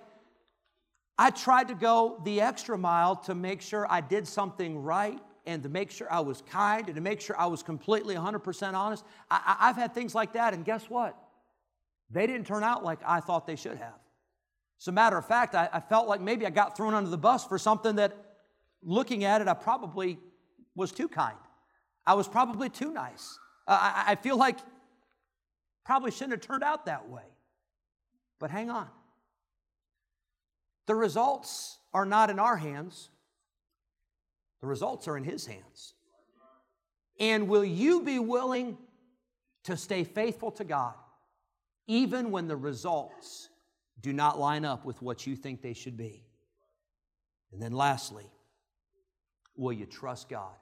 I 1.18 1.30
tried 1.30 1.68
to 1.68 1.74
go 1.74 2.20
the 2.24 2.40
extra 2.40 2.76
mile 2.76 3.16
to 3.16 3.34
make 3.34 3.62
sure 3.62 3.86
I 3.88 4.00
did 4.00 4.26
something 4.26 4.82
right 4.82 5.18
and 5.46 5.62
to 5.62 5.68
make 5.68 5.90
sure 5.90 6.12
I 6.12 6.20
was 6.20 6.42
kind 6.42 6.86
and 6.86 6.94
to 6.96 7.00
make 7.00 7.20
sure 7.20 7.38
I 7.38 7.46
was 7.46 7.62
completely 7.62 8.14
100% 8.14 8.74
honest. 8.74 9.04
I, 9.30 9.56
have 9.60 9.76
had 9.76 9.94
things 9.94 10.14
like 10.14 10.32
that, 10.32 10.54
and 10.54 10.64
guess 10.64 10.88
what? 10.88 11.16
They 12.10 12.26
didn't 12.26 12.46
turn 12.46 12.62
out 12.62 12.84
like 12.84 13.00
I 13.06 13.20
thought 13.20 13.46
they 13.46 13.56
should 13.56 13.76
have. 13.78 13.98
As 14.80 14.88
a 14.88 14.92
matter 14.92 15.16
of 15.16 15.26
fact, 15.26 15.54
I, 15.54 15.68
I 15.72 15.80
felt 15.80 16.08
like 16.08 16.20
maybe 16.20 16.46
I 16.46 16.50
got 16.50 16.76
thrown 16.76 16.94
under 16.94 17.10
the 17.10 17.18
bus 17.18 17.44
for 17.44 17.58
something 17.58 17.96
that, 17.96 18.16
looking 18.82 19.24
at 19.24 19.40
it, 19.40 19.48
I 19.48 19.54
probably 19.54 20.18
was 20.74 20.92
too 20.92 21.08
kind. 21.08 21.36
I 22.06 22.14
was 22.14 22.28
probably 22.28 22.68
too 22.68 22.92
nice. 22.92 23.38
Uh, 23.66 23.78
I, 23.80 24.12
I 24.12 24.14
feel 24.16 24.36
like 24.36 24.58
probably 25.84 26.10
shouldn't 26.10 26.32
have 26.32 26.40
turned 26.40 26.62
out 26.62 26.86
that 26.86 27.08
way. 27.08 27.22
But 28.38 28.50
hang 28.50 28.70
on. 28.70 28.88
The 30.86 30.94
results 30.94 31.78
are 31.94 32.04
not 32.04 32.28
in 32.28 32.38
our 32.38 32.56
hands, 32.56 33.10
the 34.60 34.66
results 34.66 35.08
are 35.08 35.16
in 35.16 35.24
His 35.24 35.46
hands. 35.46 35.94
And 37.20 37.48
will 37.48 37.64
you 37.64 38.02
be 38.02 38.18
willing 38.18 38.76
to 39.64 39.76
stay 39.76 40.04
faithful 40.04 40.50
to 40.52 40.64
God 40.64 40.94
even 41.86 42.30
when 42.30 42.48
the 42.48 42.56
results 42.56 43.48
do 44.00 44.12
not 44.12 44.38
line 44.38 44.64
up 44.64 44.84
with 44.84 45.00
what 45.00 45.26
you 45.26 45.36
think 45.36 45.62
they 45.62 45.72
should 45.72 45.96
be. 45.96 46.24
And 47.52 47.62
then 47.62 47.72
lastly, 47.72 48.30
will 49.56 49.72
you 49.72 49.86
trust 49.86 50.28
God 50.28 50.54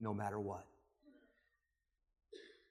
no 0.00 0.14
matter 0.14 0.38
what? 0.38 0.64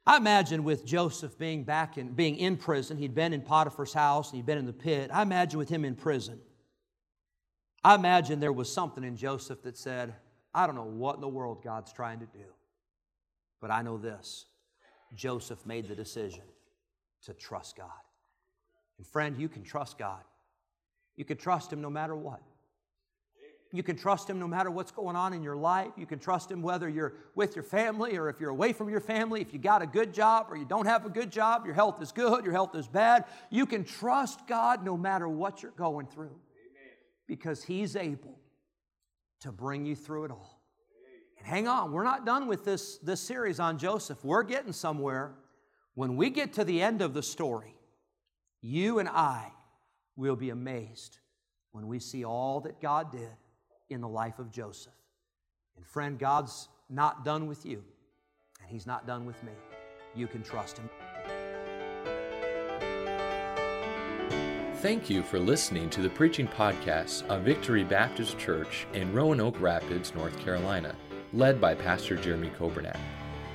I 0.05 0.17
imagine 0.17 0.63
with 0.63 0.85
Joseph 0.85 1.37
being 1.37 1.63
back 1.63 1.97
in 1.97 2.13
being 2.13 2.37
in 2.37 2.57
prison, 2.57 2.97
he'd 2.97 3.13
been 3.13 3.33
in 3.33 3.41
Potiphar's 3.41 3.93
house 3.93 4.29
and 4.29 4.37
he'd 4.37 4.45
been 4.45 4.57
in 4.57 4.65
the 4.65 4.73
pit. 4.73 5.11
I 5.13 5.21
imagine 5.21 5.59
with 5.59 5.69
him 5.69 5.85
in 5.85 5.95
prison. 5.95 6.39
I 7.83 7.95
imagine 7.95 8.39
there 8.39 8.51
was 8.53 8.71
something 8.71 9.03
in 9.03 9.15
Joseph 9.15 9.61
that 9.63 9.77
said, 9.77 10.15
I 10.53 10.65
don't 10.65 10.75
know 10.75 10.83
what 10.83 11.15
in 11.15 11.21
the 11.21 11.27
world 11.27 11.63
God's 11.63 11.93
trying 11.93 12.19
to 12.19 12.25
do, 12.25 12.45
but 13.59 13.71
I 13.71 13.81
know 13.81 13.97
this. 13.97 14.45
Joseph 15.13 15.65
made 15.65 15.87
the 15.87 15.95
decision 15.95 16.43
to 17.25 17.33
trust 17.33 17.77
God. 17.77 17.89
And 19.01 19.07
friend, 19.07 19.35
you 19.39 19.49
can 19.49 19.63
trust 19.63 19.97
God. 19.97 20.21
You 21.15 21.25
can 21.25 21.35
trust 21.35 21.73
Him 21.73 21.81
no 21.81 21.89
matter 21.89 22.15
what. 22.15 22.39
You 23.73 23.81
can 23.81 23.95
trust 23.95 24.29
Him 24.29 24.37
no 24.37 24.47
matter 24.47 24.69
what's 24.69 24.91
going 24.91 25.15
on 25.15 25.33
in 25.33 25.41
your 25.41 25.55
life. 25.55 25.89
You 25.97 26.05
can 26.05 26.19
trust 26.19 26.51
Him 26.51 26.61
whether 26.61 26.87
you're 26.87 27.13
with 27.33 27.55
your 27.55 27.63
family 27.63 28.15
or 28.15 28.29
if 28.29 28.39
you're 28.39 28.51
away 28.51 28.73
from 28.73 28.89
your 28.89 28.99
family, 28.99 29.41
if 29.41 29.53
you 29.53 29.57
got 29.57 29.81
a 29.81 29.87
good 29.87 30.13
job 30.13 30.51
or 30.51 30.55
you 30.55 30.65
don't 30.65 30.85
have 30.85 31.03
a 31.03 31.09
good 31.09 31.31
job, 31.31 31.65
your 31.65 31.73
health 31.73 31.99
is 31.99 32.11
good, 32.11 32.45
your 32.45 32.53
health 32.53 32.75
is 32.75 32.87
bad. 32.87 33.25
You 33.49 33.65
can 33.65 33.85
trust 33.85 34.45
God 34.45 34.85
no 34.85 34.95
matter 34.95 35.27
what 35.27 35.63
you're 35.63 35.71
going 35.71 36.05
through 36.05 36.35
because 37.25 37.63
He's 37.63 37.95
able 37.95 38.37
to 39.39 39.51
bring 39.51 39.83
you 39.83 39.95
through 39.95 40.25
it 40.25 40.31
all. 40.31 40.61
And 41.39 41.47
hang 41.47 41.67
on, 41.67 41.91
we're 41.91 42.03
not 42.03 42.23
done 42.23 42.45
with 42.45 42.65
this, 42.65 42.99
this 42.99 43.19
series 43.19 43.59
on 43.59 43.79
Joseph. 43.79 44.23
We're 44.23 44.43
getting 44.43 44.73
somewhere. 44.73 45.33
When 45.95 46.17
we 46.17 46.29
get 46.29 46.53
to 46.53 46.63
the 46.63 46.83
end 46.83 47.01
of 47.01 47.15
the 47.15 47.23
story, 47.23 47.73
you 48.61 48.99
and 48.99 49.09
I 49.09 49.51
will 50.15 50.35
be 50.35 50.51
amazed 50.51 51.17
when 51.71 51.87
we 51.87 51.99
see 51.99 52.23
all 52.23 52.59
that 52.61 52.79
God 52.79 53.11
did 53.11 53.29
in 53.89 54.01
the 54.01 54.07
life 54.07 54.37
of 54.37 54.51
Joseph. 54.51 54.93
And 55.75 55.85
friend, 55.85 56.19
God's 56.19 56.67
not 56.89 57.25
done 57.25 57.47
with 57.47 57.65
you, 57.65 57.83
and 58.59 58.69
He's 58.69 58.85
not 58.85 59.07
done 59.07 59.25
with 59.25 59.41
me. 59.43 59.53
You 60.15 60.27
can 60.27 60.43
trust 60.43 60.77
Him. 60.77 60.89
Thank 64.75 65.09
you 65.09 65.23
for 65.23 65.39
listening 65.39 65.89
to 65.91 66.01
the 66.01 66.09
preaching 66.09 66.47
podcast 66.47 67.27
of 67.27 67.43
Victory 67.43 67.83
Baptist 67.83 68.37
Church 68.37 68.85
in 68.93 69.13
Roanoke 69.13 69.59
Rapids, 69.59 70.13
North 70.13 70.37
Carolina, 70.39 70.95
led 71.33 71.61
by 71.61 71.73
Pastor 71.73 72.15
Jeremy 72.15 72.51
Coburnack. 72.57 72.99